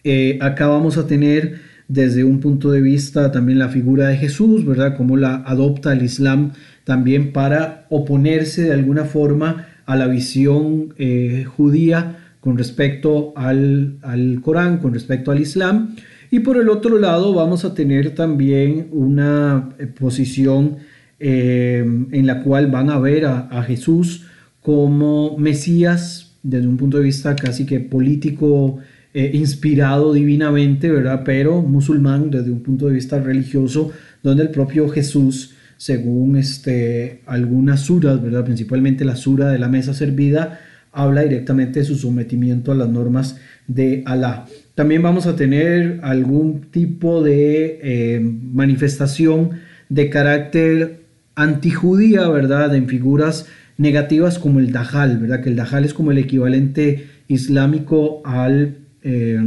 Eh, 0.06 0.40
acá 0.42 0.68
vamos 0.68 0.98
a 0.98 1.08
tener 1.08 1.68
desde 1.90 2.24
un 2.24 2.40
punto 2.40 2.72
de 2.72 2.82
vista 2.82 3.32
también 3.32 3.60
la 3.60 3.68
figura 3.68 4.08
de 4.08 4.16
Jesús, 4.16 4.64
¿verdad? 4.64 4.96
Cómo 4.96 5.18
la 5.18 5.38
adopta 5.38 5.92
el 5.92 6.04
Islam 6.04 6.52
también 6.86 7.34
para 7.34 7.88
oponerse 7.90 8.62
de 8.64 8.74
alguna 8.74 9.06
forma 9.06 9.68
a 9.86 9.96
la 9.96 10.08
visión 10.08 10.94
eh, 10.98 11.46
judía 11.46 12.18
con 12.40 12.58
respecto 12.58 13.34
al, 13.36 13.98
Corán, 14.44 14.78
con 14.78 14.94
respecto 14.94 15.32
al 15.32 15.42
Islam. 15.42 15.96
Y 16.30 16.40
por 16.42 16.58
el 16.58 16.70
otro 16.70 17.00
lado 17.00 17.34
vamos 17.34 17.66
a 17.66 17.74
tener 17.74 18.14
también 18.14 18.88
una 18.92 19.70
eh, 19.80 19.88
posición 19.88 20.78
eh, 21.20 21.84
en 22.12 22.28
la 22.28 22.44
cual 22.44 22.68
van 22.68 22.92
a 22.92 23.00
ver 23.00 23.26
a, 23.26 23.64
Jesús 23.64 24.28
como 24.62 25.38
Mesías 25.40 26.38
desde 26.44 26.68
un 26.68 26.78
punto 26.78 26.98
de 26.98 27.04
vista 27.04 27.36
casi 27.36 27.66
que 27.66 27.80
político, 27.80 28.78
inspirado 29.14 30.14
divinamente, 30.14 30.92
¿verdad? 30.92 31.24
Pero 31.26 31.62
musulmán 31.62 32.30
desde 32.30 32.52
un 32.52 32.62
punto 32.62 32.88
de 32.88 32.94
vista 32.94 33.20
religioso, 33.20 33.92
donde 34.22 34.44
el 34.44 34.50
propio 34.50 34.88
Jesús 34.90 35.56
según 35.80 36.36
este, 36.36 37.22
algunas 37.26 37.80
suras, 37.80 38.22
¿verdad? 38.22 38.44
principalmente 38.44 39.06
la 39.06 39.16
sura 39.16 39.48
de 39.48 39.60
la 39.60 39.70
mesa 39.70 39.94
servida, 39.94 40.60
habla 40.92 41.22
directamente 41.22 41.80
de 41.80 41.86
su 41.86 41.96
sometimiento 41.96 42.74
a 42.74 42.76
las 42.76 42.90
normas 42.90 43.38
de 43.66 44.04
Alá. 44.06 44.46
También 44.76 45.02
vamos 45.02 45.26
a 45.26 45.38
tener 45.38 46.02
algún 46.04 46.64
tipo 46.70 47.24
de 47.24 47.80
eh, 47.82 48.20
manifestación 48.20 49.52
de 49.88 50.10
carácter 50.10 51.06
antijudía, 51.36 52.28
¿verdad? 52.28 52.76
En 52.76 52.90
figuras 52.90 53.48
negativas 53.78 54.38
como 54.38 54.60
el 54.60 54.74
Dajjal, 54.74 55.18
¿verdad? 55.18 55.42
Que 55.42 55.50
el 55.50 55.56
Dajjal 55.56 55.86
es 55.86 55.94
como 55.94 56.12
el 56.12 56.18
equivalente 56.18 57.08
islámico 57.30 58.22
al, 58.26 58.80
eh, 59.04 59.40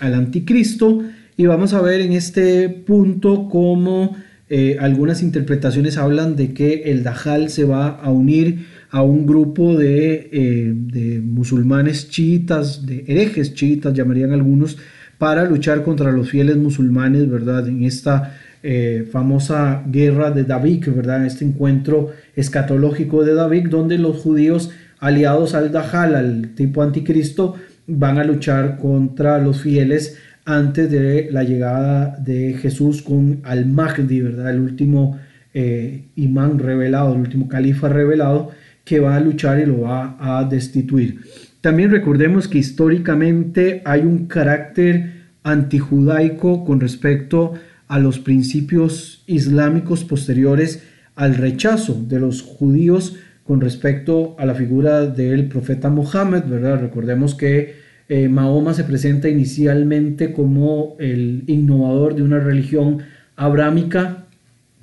al 0.00 0.14
anticristo. 0.14 1.02
Y 1.36 1.46
vamos 1.46 1.72
a 1.74 1.80
ver 1.80 2.00
en 2.00 2.12
este 2.12 2.68
punto 2.68 3.48
cómo 3.48 4.16
eh, 4.48 4.76
algunas 4.78 5.22
interpretaciones 5.22 5.96
hablan 5.96 6.36
de 6.36 6.52
que 6.52 6.82
el 6.84 7.02
Dajjal 7.02 7.50
se 7.50 7.64
va 7.64 7.88
a 7.88 8.10
unir 8.10 8.66
a 8.90 9.02
un 9.02 9.26
grupo 9.26 9.76
de, 9.76 10.28
eh, 10.32 11.20
musulmanes 11.20 12.08
chiitas, 12.10 12.86
de 12.86 13.04
herejes 13.08 13.54
chiitas, 13.54 13.94
llamarían 13.94 14.32
algunos, 14.32 14.78
para 15.18 15.44
luchar 15.44 15.82
contra 15.82 16.12
los 16.12 16.30
fieles 16.30 16.56
musulmanes, 16.56 17.28
¿verdad? 17.28 17.66
En 17.66 17.82
esta 17.82 18.36
eh, 18.62 19.08
famosa 19.10 19.82
guerra 19.86 20.30
de 20.30 20.44
David, 20.44 20.84
¿verdad? 20.94 21.26
Este 21.26 21.44
encuentro 21.44 22.12
escatológico 22.36 23.24
de 23.24 23.34
David, 23.34 23.68
donde 23.68 23.98
los 23.98 24.18
judíos 24.18 24.70
aliados 25.00 25.54
al 25.54 25.72
Dajjal, 25.72 26.14
al 26.14 26.48
tipo 26.54 26.82
anticristo, 26.82 27.56
van 27.86 28.18
a 28.18 28.24
luchar 28.24 28.78
contra 28.78 29.38
los 29.38 29.60
fieles 29.62 30.18
antes 30.44 30.90
de 30.90 31.28
la 31.30 31.42
llegada 31.42 32.16
de 32.18 32.54
Jesús 32.54 33.02
con 33.02 33.40
Al-Mahdi, 33.44 34.20
¿verdad? 34.20 34.50
El 34.50 34.60
último 34.60 35.18
eh, 35.54 36.04
imán 36.16 36.58
revelado, 36.58 37.14
el 37.14 37.20
último 37.20 37.48
califa 37.48 37.88
revelado 37.88 38.50
que 38.84 39.00
va 39.00 39.16
a 39.16 39.20
luchar 39.20 39.58
y 39.60 39.66
lo 39.66 39.82
va 39.82 40.16
a 40.18 40.44
destituir. 40.44 41.20
También 41.60 41.90
recordemos 41.90 42.46
que 42.46 42.58
históricamente 42.58 43.80
hay 43.86 44.00
un 44.00 44.26
carácter 44.26 45.24
antijudaico 45.42 46.64
con 46.64 46.80
respecto 46.80 47.54
a 47.88 47.98
los 47.98 48.18
principios 48.18 49.22
islámicos 49.26 50.04
posteriores 50.04 50.82
al 51.16 51.36
rechazo 51.36 52.04
de 52.06 52.20
los 52.20 52.42
judíos 52.42 53.16
con 53.46 53.60
respecto 53.60 54.36
a 54.38 54.46
la 54.46 54.54
figura 54.54 55.06
del 55.06 55.48
profeta 55.48 55.90
Mohammed, 55.90 56.44
¿verdad? 56.44 56.80
Recordemos 56.80 57.34
que 57.34 57.74
eh, 58.08 58.28
Mahoma 58.28 58.74
se 58.74 58.84
presenta 58.84 59.28
inicialmente 59.28 60.32
como 60.32 60.96
el 60.98 61.44
innovador 61.46 62.14
de 62.14 62.22
una 62.22 62.38
religión 62.38 62.98
abrámica 63.36 64.26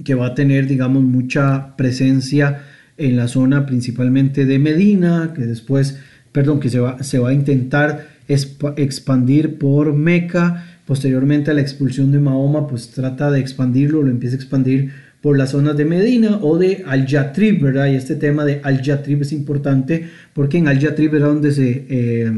que 0.03 0.15
va 0.15 0.27
a 0.27 0.35
tener, 0.35 0.67
digamos, 0.67 1.03
mucha 1.03 1.75
presencia 1.75 2.63
en 2.97 3.15
la 3.15 3.27
zona 3.27 3.65
principalmente 3.65 4.45
de 4.45 4.59
Medina, 4.59 5.33
que 5.35 5.45
después, 5.45 5.99
perdón, 6.31 6.59
que 6.59 6.69
se 6.69 6.79
va, 6.79 7.01
se 7.03 7.19
va 7.19 7.29
a 7.29 7.33
intentar 7.33 8.07
expandir 8.27 9.57
por 9.57 9.93
Meca. 9.93 10.65
Posteriormente 10.85 11.51
a 11.51 11.53
la 11.53 11.61
expulsión 11.61 12.11
de 12.11 12.19
Mahoma, 12.19 12.67
pues 12.67 12.91
trata 12.91 13.31
de 13.31 13.39
expandirlo, 13.39 14.01
lo 14.01 14.09
empieza 14.09 14.35
a 14.35 14.39
expandir 14.39 14.91
por 15.21 15.37
las 15.37 15.51
zonas 15.51 15.77
de 15.77 15.85
Medina 15.85 16.39
o 16.41 16.57
de 16.57 16.83
Al-Yatrib, 16.85 17.61
¿verdad? 17.61 17.87
Y 17.87 17.95
este 17.95 18.15
tema 18.15 18.43
de 18.43 18.59
Al-Yatrib 18.63 19.21
es 19.21 19.31
importante 19.31 20.07
porque 20.33 20.57
en 20.57 20.67
Al-Yatrib 20.67 21.15
era 21.15 21.27
donde 21.27 21.51
se... 21.51 21.85
Eh, 21.89 22.31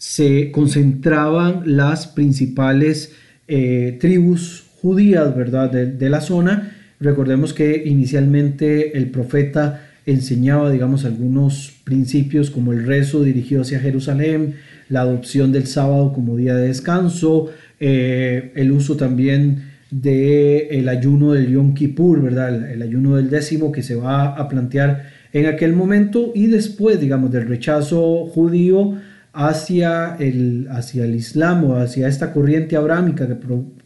se 0.00 0.50
concentraban 0.50 1.62
las 1.66 2.06
principales 2.06 3.12
eh, 3.48 3.98
tribus 4.00 4.64
judías, 4.80 5.36
¿verdad?, 5.36 5.70
de, 5.70 6.08
la 6.08 6.22
zona. 6.22 6.74
Recordemos 7.00 7.52
que 7.52 7.82
inicialmente 7.84 8.96
el 8.96 9.10
profeta 9.10 9.90
enseñaba, 10.06 10.70
digamos, 10.70 11.04
algunos 11.04 11.74
principios 11.84 12.48
como 12.48 12.72
el 12.72 12.86
rezo 12.86 13.22
dirigido 13.22 13.60
hacia 13.60 13.78
Jerusalén, 13.78 14.54
la 14.88 15.02
adopción 15.02 15.52
del 15.52 15.66
sábado 15.66 16.14
como 16.14 16.34
día 16.34 16.56
de 16.56 16.68
descanso, 16.68 17.50
eh, 17.78 18.52
el 18.54 18.72
uso 18.72 18.96
también 18.96 19.69
del 19.90 20.68
el 20.70 20.88
ayuno 20.88 21.32
del 21.32 21.48
Yom 21.48 21.74
Kippur, 21.74 22.22
¿verdad? 22.22 22.70
El, 22.70 22.82
ayuno 22.82 23.16
del 23.16 23.30
décimo 23.30 23.72
que 23.72 23.82
se 23.82 23.94
va 23.96 24.34
a 24.34 24.48
plantear 24.48 25.10
en 25.32 25.46
aquel 25.46 25.72
momento 25.72 26.32
y 26.34 26.46
después, 26.46 27.00
digamos, 27.00 27.30
del 27.30 27.46
rechazo 27.46 28.26
judío 28.26 28.96
hacia 29.32 30.16
el, 30.18 30.68
hacia 30.70 31.04
el 31.04 31.14
Islam 31.14 31.64
o 31.64 31.76
hacia 31.76 32.08
esta 32.08 32.32
corriente 32.32 32.76
abrámica 32.76 33.26
que 33.26 33.36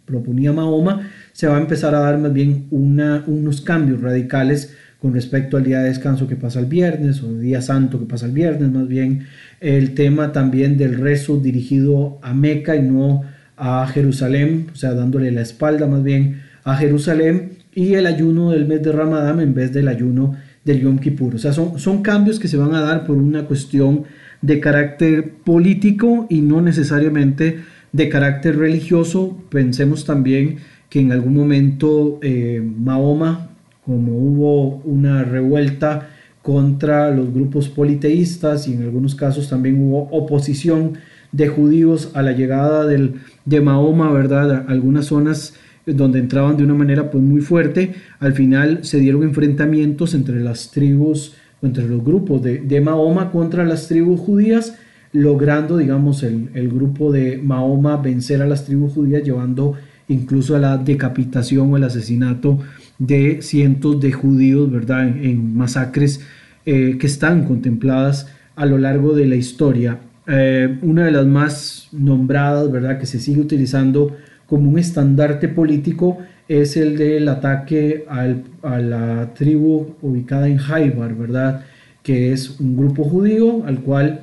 proponía 0.04 0.52
Mahoma, 0.52 1.10
se 1.32 1.46
va 1.46 1.56
a 1.56 1.60
empezar 1.60 1.94
a 1.94 2.00
dar 2.00 2.18
más 2.18 2.32
bien 2.32 2.66
una, 2.70 3.24
unos 3.26 3.60
cambios 3.60 4.00
radicales 4.00 4.74
con 5.00 5.12
respecto 5.12 5.58
al 5.58 5.64
día 5.64 5.80
de 5.80 5.88
descanso 5.88 6.26
que 6.26 6.36
pasa 6.36 6.60
el 6.60 6.66
viernes 6.66 7.22
o 7.22 7.28
el 7.28 7.42
día 7.42 7.60
santo 7.60 7.98
que 7.98 8.06
pasa 8.06 8.24
el 8.24 8.32
viernes, 8.32 8.70
más 8.70 8.88
bien 8.88 9.26
el 9.60 9.94
tema 9.94 10.32
también 10.32 10.78
del 10.78 10.98
rezo 10.98 11.36
dirigido 11.36 12.18
a 12.22 12.32
Meca 12.32 12.74
y 12.74 12.82
no 12.82 13.22
a 13.56 13.86
Jerusalén, 13.86 14.68
o 14.72 14.76
sea, 14.76 14.94
dándole 14.94 15.30
la 15.30 15.42
espalda 15.42 15.86
más 15.86 16.02
bien 16.02 16.42
a 16.64 16.76
Jerusalén 16.76 17.58
y 17.74 17.94
el 17.94 18.06
ayuno 18.06 18.50
del 18.50 18.66
mes 18.66 18.82
de 18.82 18.92
Ramadán 18.92 19.40
en 19.40 19.54
vez 19.54 19.72
del 19.72 19.88
ayuno 19.88 20.34
del 20.64 20.80
Yom 20.80 20.98
Kippur. 20.98 21.34
O 21.34 21.38
sea, 21.38 21.52
son, 21.52 21.78
son 21.78 22.02
cambios 22.02 22.38
que 22.38 22.48
se 22.48 22.56
van 22.56 22.74
a 22.74 22.80
dar 22.80 23.06
por 23.06 23.16
una 23.16 23.44
cuestión 23.44 24.04
de 24.40 24.60
carácter 24.60 25.30
político 25.44 26.26
y 26.28 26.40
no 26.40 26.60
necesariamente 26.60 27.60
de 27.92 28.08
carácter 28.08 28.58
religioso. 28.58 29.38
Pensemos 29.50 30.04
también 30.04 30.58
que 30.88 31.00
en 31.00 31.12
algún 31.12 31.34
momento 31.34 32.18
eh, 32.22 32.62
Mahoma, 32.62 33.50
como 33.84 34.16
hubo 34.16 34.76
una 34.84 35.24
revuelta 35.24 36.10
contra 36.42 37.10
los 37.10 37.32
grupos 37.32 37.68
politeístas 37.68 38.68
y 38.68 38.74
en 38.74 38.82
algunos 38.82 39.14
casos 39.14 39.48
también 39.48 39.80
hubo 39.80 40.08
oposición 40.10 40.98
de 41.34 41.48
judíos 41.48 42.10
a 42.14 42.22
la 42.22 42.32
llegada 42.32 42.86
del, 42.86 43.14
de 43.44 43.60
Mahoma, 43.60 44.12
¿verdad? 44.12 44.64
algunas 44.68 45.06
zonas 45.06 45.54
donde 45.86 46.18
entraban 46.18 46.56
de 46.56 46.64
una 46.64 46.74
manera 46.74 47.10
pues 47.10 47.22
muy 47.22 47.40
fuerte. 47.40 47.94
Al 48.20 48.32
final 48.32 48.84
se 48.84 48.98
dieron 48.98 49.22
enfrentamientos 49.24 50.14
entre 50.14 50.40
las 50.40 50.70
tribus, 50.70 51.34
entre 51.60 51.88
los 51.88 52.04
grupos 52.04 52.42
de, 52.42 52.80
Mahoma 52.80 53.30
contra 53.30 53.64
las 53.64 53.88
tribus 53.88 54.20
judías, 54.20 54.76
logrando, 55.12 55.76
digamos, 55.76 56.22
el, 56.22 56.50
el, 56.54 56.68
grupo 56.68 57.12
de 57.12 57.38
Mahoma 57.38 57.96
vencer 57.96 58.40
a 58.40 58.46
las 58.46 58.64
tribus 58.64 58.92
judías, 58.92 59.22
llevando 59.22 59.74
incluso 60.08 60.56
a 60.56 60.58
la 60.58 60.76
decapitación 60.76 61.72
o 61.72 61.76
el 61.76 61.84
asesinato 61.84 62.58
de 62.98 63.42
cientos 63.42 64.00
de 64.00 64.12
judíos, 64.12 64.70
¿verdad? 64.70 65.08
En, 65.08 65.56
masacres 65.56 66.20
eh, 66.66 66.96
que 66.98 67.06
están 67.06 67.44
contempladas 67.44 68.28
a 68.56 68.66
lo 68.66 68.78
largo 68.78 69.14
de 69.14 69.26
la 69.26 69.36
historia. 69.36 69.98
Eh, 70.26 70.78
una 70.82 71.04
de 71.04 71.10
las 71.10 71.26
más 71.26 71.88
nombradas, 71.92 72.70
¿verdad? 72.70 72.98
Que 72.98 73.06
se 73.06 73.18
sigue 73.18 73.40
utilizando 73.40 74.16
como 74.46 74.70
un 74.70 74.78
estandarte 74.78 75.48
político 75.48 76.18
es 76.48 76.76
el 76.76 76.96
del 76.96 77.28
ataque 77.28 78.04
a 78.08 78.78
la 78.78 79.32
tribu 79.34 79.94
ubicada 80.02 80.48
en 80.48 80.58
Haibar, 80.58 81.14
¿verdad? 81.14 81.64
Que 82.02 82.32
es 82.32 82.60
un 82.60 82.76
grupo 82.76 83.04
judío 83.04 83.64
al 83.64 83.80
cual 83.80 84.20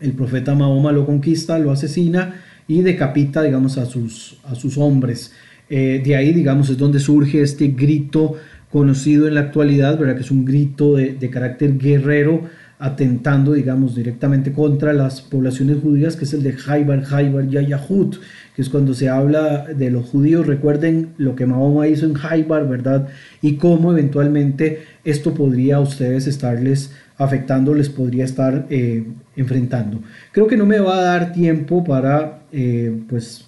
el 0.00 0.12
profeta 0.12 0.54
Mahoma 0.54 0.92
lo 0.92 1.06
conquista, 1.06 1.58
lo 1.58 1.70
asesina 1.70 2.34
y 2.66 2.82
decapita, 2.82 3.42
digamos, 3.42 3.78
a 3.78 3.86
sus, 3.86 4.38
a 4.44 4.54
sus 4.54 4.76
hombres. 4.78 5.32
Eh, 5.70 6.02
de 6.04 6.16
ahí, 6.16 6.32
digamos, 6.32 6.68
es 6.70 6.78
donde 6.78 7.00
surge 7.00 7.40
este 7.42 7.68
grito 7.68 8.34
conocido 8.70 9.28
en 9.28 9.34
la 9.34 9.42
actualidad, 9.42 9.98
¿verdad? 9.98 10.16
que 10.16 10.22
es 10.22 10.30
un 10.30 10.44
grito 10.44 10.96
de, 10.96 11.30
carácter 11.30 11.78
guerrero, 11.78 12.42
atentando, 12.82 13.52
digamos, 13.52 13.94
directamente 13.94 14.52
contra 14.52 14.92
las 14.92 15.22
poblaciones 15.22 15.78
judías, 15.80 16.16
que 16.16 16.24
es 16.24 16.34
el 16.34 16.42
de 16.42 16.56
Haibar, 16.66 17.04
Haibar, 17.08 17.46
Yayahut, 17.46 18.16
que 18.56 18.60
es 18.60 18.68
cuando 18.68 18.92
se 18.92 19.08
habla 19.08 19.66
de 19.66 19.88
los 19.88 20.06
judíos, 20.06 20.48
recuerden 20.48 21.10
lo 21.16 21.36
que 21.36 21.46
Mahoma 21.46 21.86
hizo 21.86 22.06
en 22.06 22.16
Haibar, 22.20 22.68
¿verdad? 22.68 23.06
Y 23.40 23.54
cómo 23.54 23.92
eventualmente 23.92 24.80
esto 25.04 25.32
podría 25.32 25.76
a 25.76 25.80
ustedes 25.80 26.26
estarles 26.26 26.92
afectando, 27.18 27.72
les 27.72 27.88
podría 27.88 28.24
estar 28.24 28.66
eh, 28.68 29.04
enfrentando. 29.36 30.02
Creo 30.32 30.48
que 30.48 30.56
no 30.56 30.66
me 30.66 30.80
va 30.80 30.98
a 30.98 31.02
dar 31.02 31.32
tiempo 31.32 31.84
para, 31.84 32.40
eh, 32.50 32.92
pues, 33.08 33.46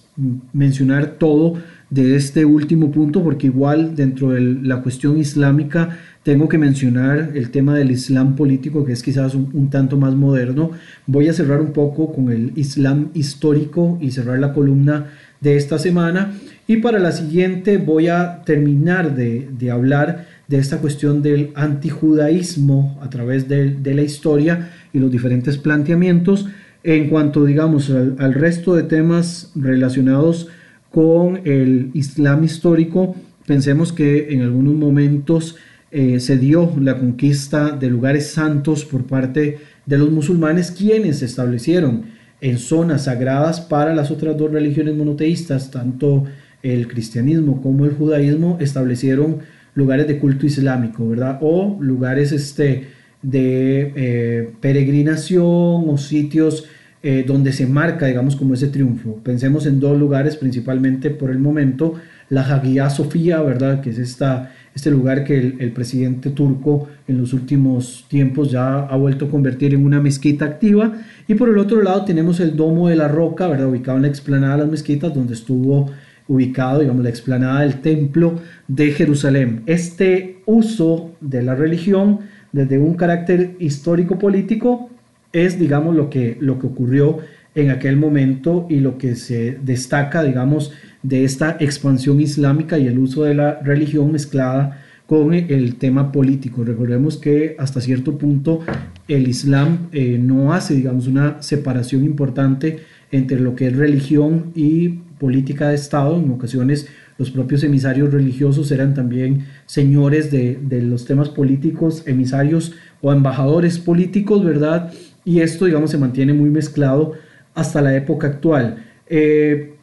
mencionar 0.53 1.17
todo 1.17 1.55
de 1.89 2.15
este 2.15 2.45
último 2.45 2.89
punto, 2.89 3.21
porque 3.21 3.47
igual 3.47 3.97
dentro 3.97 4.29
de 4.29 4.39
la 4.39 4.81
cuestión 4.81 5.17
islámica 5.17 5.97
tengo 6.25 6.49
que 6.49 6.57
mencionar 6.57 7.33
el 7.35 7.51
tema 7.51 7.77
del 7.77 7.91
islam 7.91 8.35
político, 8.35 8.83
que 8.83 8.93
es 8.93 9.03
quizás 9.03 9.35
un, 9.35 9.69
tanto 9.69 9.95
más 9.95 10.15
moderno. 10.15 10.71
Voy 11.05 11.27
a 11.27 11.33
cerrar 11.33 11.61
un 11.61 11.71
poco 11.71 12.11
con 12.11 12.31
el 12.31 12.51
islam 12.55 13.09
histórico 13.13 13.99
y 14.01 14.09
cerrar 14.09 14.39
la 14.39 14.51
columna 14.51 15.11
de 15.39 15.55
esta 15.55 15.77
semana. 15.77 16.33
Y 16.65 16.77
para 16.77 16.97
la 16.97 17.11
siguiente 17.11 17.77
voy 17.77 18.07
a 18.07 18.41
terminar 18.43 19.15
de, 19.15 19.69
hablar 19.71 20.25
de 20.47 20.57
esta 20.57 20.79
cuestión 20.79 21.21
del 21.21 21.51
antijudaísmo 21.53 22.97
a 23.03 23.09
través 23.11 23.47
de, 23.47 23.77
la 23.83 24.01
historia 24.01 24.71
y 24.93 24.97
los 24.97 25.11
diferentes 25.11 25.59
planteamientos 25.59 26.47
en 26.83 27.07
cuanto, 27.07 27.45
digamos, 27.45 27.91
al, 27.91 28.15
al 28.17 28.33
resto 28.33 28.73
de 28.73 28.81
temas 28.81 29.51
relacionados 29.53 30.47
con 30.89 31.41
el 31.45 31.91
Islam 31.93 32.43
histórico, 32.43 33.15
pensemos 33.45 33.93
que 33.93 34.33
en 34.33 34.41
algunos 34.41 34.73
momentos 34.73 35.57
eh, 35.97 36.19
se 36.19 36.37
dio 36.37 36.73
la 36.77 36.97
conquista 36.97 37.71
de 37.71 37.89
lugares 37.89 38.27
santos 38.27 38.83
por 38.83 39.05
parte 39.05 39.59
de 39.85 39.97
los 39.97 40.11
musulmanes, 40.11 40.71
quienes 40.71 41.19
se 41.19 41.25
establecieron 41.25 42.07
en 42.41 42.57
zonas 42.57 43.05
sagradas 43.05 43.61
para 43.61 43.95
las 43.95 44.11
otras 44.11 44.35
dos 44.35 44.51
religiones 44.51 44.93
monoteístas, 44.93 45.71
tanto 45.71 46.25
el 46.63 46.89
cristianismo 46.89 47.61
como 47.61 47.85
el 47.85 47.93
judaísmo, 47.93 48.57
establecieron 48.59 49.37
lugares 49.73 50.05
de 50.09 50.19
culto 50.19 50.45
islámico, 50.45 51.07
¿verdad? 51.07 51.39
O 51.39 51.77
lugares 51.79 52.33
este, 52.33 52.87
de 53.21 53.93
eh, 53.95 54.49
peregrinación 54.59 55.85
o 55.87 55.97
sitios 55.97 56.65
eh, 57.03 57.23
donde 57.25 57.53
se 57.53 57.67
marca, 57.67 58.07
digamos, 58.07 58.35
como 58.35 58.55
ese 58.55 58.67
triunfo. 58.67 59.21
Pensemos 59.23 59.65
en 59.65 59.79
dos 59.79 59.97
lugares, 59.97 60.35
principalmente 60.35 61.09
por 61.09 61.31
el 61.31 61.39
momento, 61.39 61.93
la 62.27 62.41
Hagia 62.41 62.89
Sofía, 62.89 63.41
¿verdad? 63.41 63.79
Que 63.79 63.91
es 63.91 63.97
esta, 63.97 64.51
este 64.75 64.91
lugar 64.91 65.23
que 65.23 65.37
el, 65.37 65.71
presidente 65.71 66.29
turco 66.29 66.89
en 67.07 67.17
los 67.17 67.31
últimos 67.31 68.05
tiempos 68.09 68.51
ya 68.51 68.79
ha 68.79 68.97
vuelto 68.97 69.25
a 69.25 69.29
convertir 69.29 69.73
en 69.73 69.85
una 69.85 70.01
mezquita 70.01 70.43
activa. 70.43 70.93
Y 71.29 71.35
por 71.35 71.47
el 71.47 71.57
otro 71.57 71.81
lado 71.81 72.03
tenemos 72.03 72.41
el 72.41 72.57
Domo 72.57 72.89
de 72.89 72.97
la 72.97 73.07
Roca, 73.07 73.47
¿verdad? 73.47 73.69
Ubicado 73.69 73.95
en 73.95 74.01
la 74.01 74.09
explanada 74.09 74.57
de 74.57 74.63
las 74.63 74.71
mezquitas, 74.71 75.13
donde 75.13 75.33
estuvo 75.33 75.89
ubicado, 76.27 76.81
digamos, 76.81 77.03
la 77.03 77.09
explanada 77.09 77.61
del 77.61 77.79
Templo 77.79 78.41
de 78.67 78.91
Jerusalén. 78.91 79.63
Este 79.65 80.41
uso 80.45 81.11
de 81.21 81.41
la 81.41 81.55
religión 81.55 82.19
desde 82.51 82.77
un 82.77 82.95
carácter 82.95 83.55
histórico-político 83.59 84.89
es, 85.31 85.57
digamos, 85.57 85.95
lo 85.95 86.09
que, 86.09 86.37
lo 86.41 86.59
que 86.59 86.67
ocurrió 86.67 87.19
en 87.55 87.71
aquel 87.71 87.95
momento 87.95 88.67
y 88.69 88.81
lo 88.81 88.97
que 88.97 89.15
se 89.15 89.57
destaca, 89.63 90.21
digamos, 90.23 90.71
de 91.03 91.23
esta 91.23 91.57
expansión 91.59 92.19
islámica 92.19 92.77
y 92.77 92.87
el 92.87 92.99
uso 92.99 93.23
de 93.23 93.35
la 93.35 93.59
religión 93.61 94.11
mezclada 94.11 94.81
con 95.07 95.33
el 95.33 95.75
tema 95.75 96.11
político. 96.11 96.63
Recordemos 96.63 97.17
que 97.17 97.55
hasta 97.59 97.79
cierto 97.79 98.17
punto 98.17 98.59
el 99.07 99.27
Islam 99.27 99.87
eh, 99.91 100.19
no 100.19 100.53
hace, 100.53 100.73
digamos, 100.73 101.07
una 101.07 101.41
separación 101.41 102.03
importante 102.03 102.79
entre 103.11 103.39
lo 103.39 103.55
que 103.55 103.67
es 103.67 103.75
religión 103.75 104.51
y 104.55 104.89
política 105.19 105.69
de 105.69 105.75
Estado. 105.75 106.17
En 106.17 106.31
ocasiones 106.31 106.87
los 107.17 107.31
propios 107.31 107.63
emisarios 107.63 108.11
religiosos 108.11 108.71
eran 108.71 108.93
también 108.93 109.45
señores 109.67 110.31
de, 110.31 110.59
de 110.61 110.81
los 110.81 111.05
temas 111.05 111.29
políticos, 111.29 112.03
emisarios 112.07 112.73
o 113.01 113.13
embajadores 113.13 113.79
políticos, 113.79 114.43
¿verdad? 114.43 114.91
y 115.25 115.41
esto, 115.41 115.65
digamos, 115.65 115.89
se 115.89 115.97
mantiene 115.97 116.33
muy 116.33 116.51
mezclado 116.51 117.13
hasta 117.55 117.81
la 117.81 117.95
época 117.95 118.27
actual. 118.27 118.85
Eh, 119.07 119.73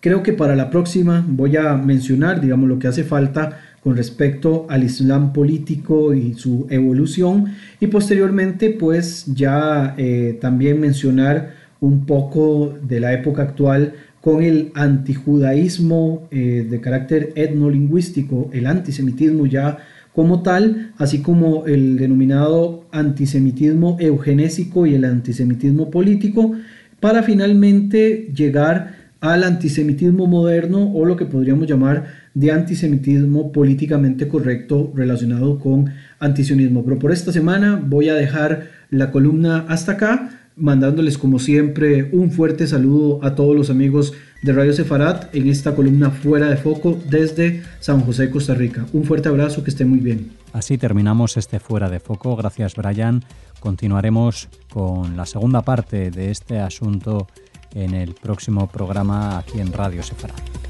creo 0.00 0.22
que 0.22 0.32
para 0.32 0.56
la 0.56 0.70
próxima 0.70 1.24
voy 1.28 1.56
a 1.56 1.74
mencionar, 1.74 2.40
digamos, 2.40 2.68
lo 2.68 2.78
que 2.78 2.88
hace 2.88 3.04
falta 3.04 3.60
con 3.82 3.96
respecto 3.96 4.66
al 4.68 4.84
Islam 4.84 5.32
político 5.32 6.14
y 6.14 6.34
su 6.34 6.66
evolución 6.68 7.54
y 7.80 7.86
posteriormente 7.86 8.70
pues 8.70 9.26
ya 9.34 9.94
eh, 9.96 10.36
también 10.40 10.80
mencionar 10.80 11.54
un 11.80 12.04
poco 12.06 12.74
de 12.82 13.00
la 13.00 13.12
época 13.12 13.42
actual 13.42 13.94
con 14.20 14.42
el 14.42 14.72
antijudaísmo 14.74 16.26
eh, 16.30 16.66
de 16.68 16.80
carácter 16.80 17.32
etnolingüístico, 17.36 18.50
el 18.52 18.66
antisemitismo 18.66 19.46
ya 19.46 19.78
como 20.12 20.42
tal, 20.42 20.92
así 20.98 21.22
como 21.22 21.66
el 21.66 21.96
denominado 21.96 22.84
antisemitismo 22.90 23.96
eugenésico 24.00 24.84
y 24.84 24.94
el 24.94 25.04
antisemitismo 25.04 25.90
político, 25.90 26.56
para 27.00 27.22
finalmente 27.22 28.32
llegar 28.34 28.96
al 29.20 29.42
antisemitismo 29.42 30.26
moderno 30.26 30.92
o 30.92 31.04
lo 31.04 31.16
que 31.16 31.24
podríamos 31.24 31.66
llamar 31.66 32.06
de 32.34 32.52
antisemitismo 32.52 33.50
políticamente 33.50 34.28
correcto 34.28 34.92
relacionado 34.94 35.58
con 35.58 35.90
antisionismo. 36.20 36.84
Pero 36.84 36.98
por 36.98 37.12
esta 37.12 37.32
semana 37.32 37.82
voy 37.84 38.08
a 38.08 38.14
dejar 38.14 38.68
la 38.90 39.10
columna 39.10 39.64
hasta 39.68 39.92
acá 39.92 40.37
mandándoles 40.58 41.18
como 41.18 41.38
siempre 41.38 42.10
un 42.12 42.30
fuerte 42.30 42.66
saludo 42.66 43.20
a 43.22 43.34
todos 43.34 43.56
los 43.56 43.70
amigos 43.70 44.12
de 44.42 44.52
Radio 44.52 44.72
Sefarat 44.72 45.34
en 45.34 45.48
esta 45.48 45.74
columna 45.74 46.10
fuera 46.10 46.48
de 46.48 46.56
foco 46.56 46.98
desde 47.08 47.62
San 47.80 48.00
José, 48.00 48.30
Costa 48.30 48.54
Rica. 48.54 48.86
Un 48.92 49.04
fuerte 49.04 49.28
abrazo, 49.28 49.64
que 49.64 49.70
esté 49.70 49.84
muy 49.84 49.98
bien. 49.98 50.32
Así 50.52 50.78
terminamos 50.78 51.36
este 51.36 51.60
fuera 51.60 51.88
de 51.88 52.00
foco. 52.00 52.36
Gracias 52.36 52.74
Brian. 52.74 53.24
Continuaremos 53.60 54.48
con 54.72 55.16
la 55.16 55.26
segunda 55.26 55.62
parte 55.62 56.10
de 56.10 56.30
este 56.30 56.60
asunto 56.60 57.26
en 57.74 57.94
el 57.94 58.14
próximo 58.14 58.68
programa 58.68 59.38
aquí 59.38 59.60
en 59.60 59.72
Radio 59.72 60.02
Sefarat. 60.02 60.67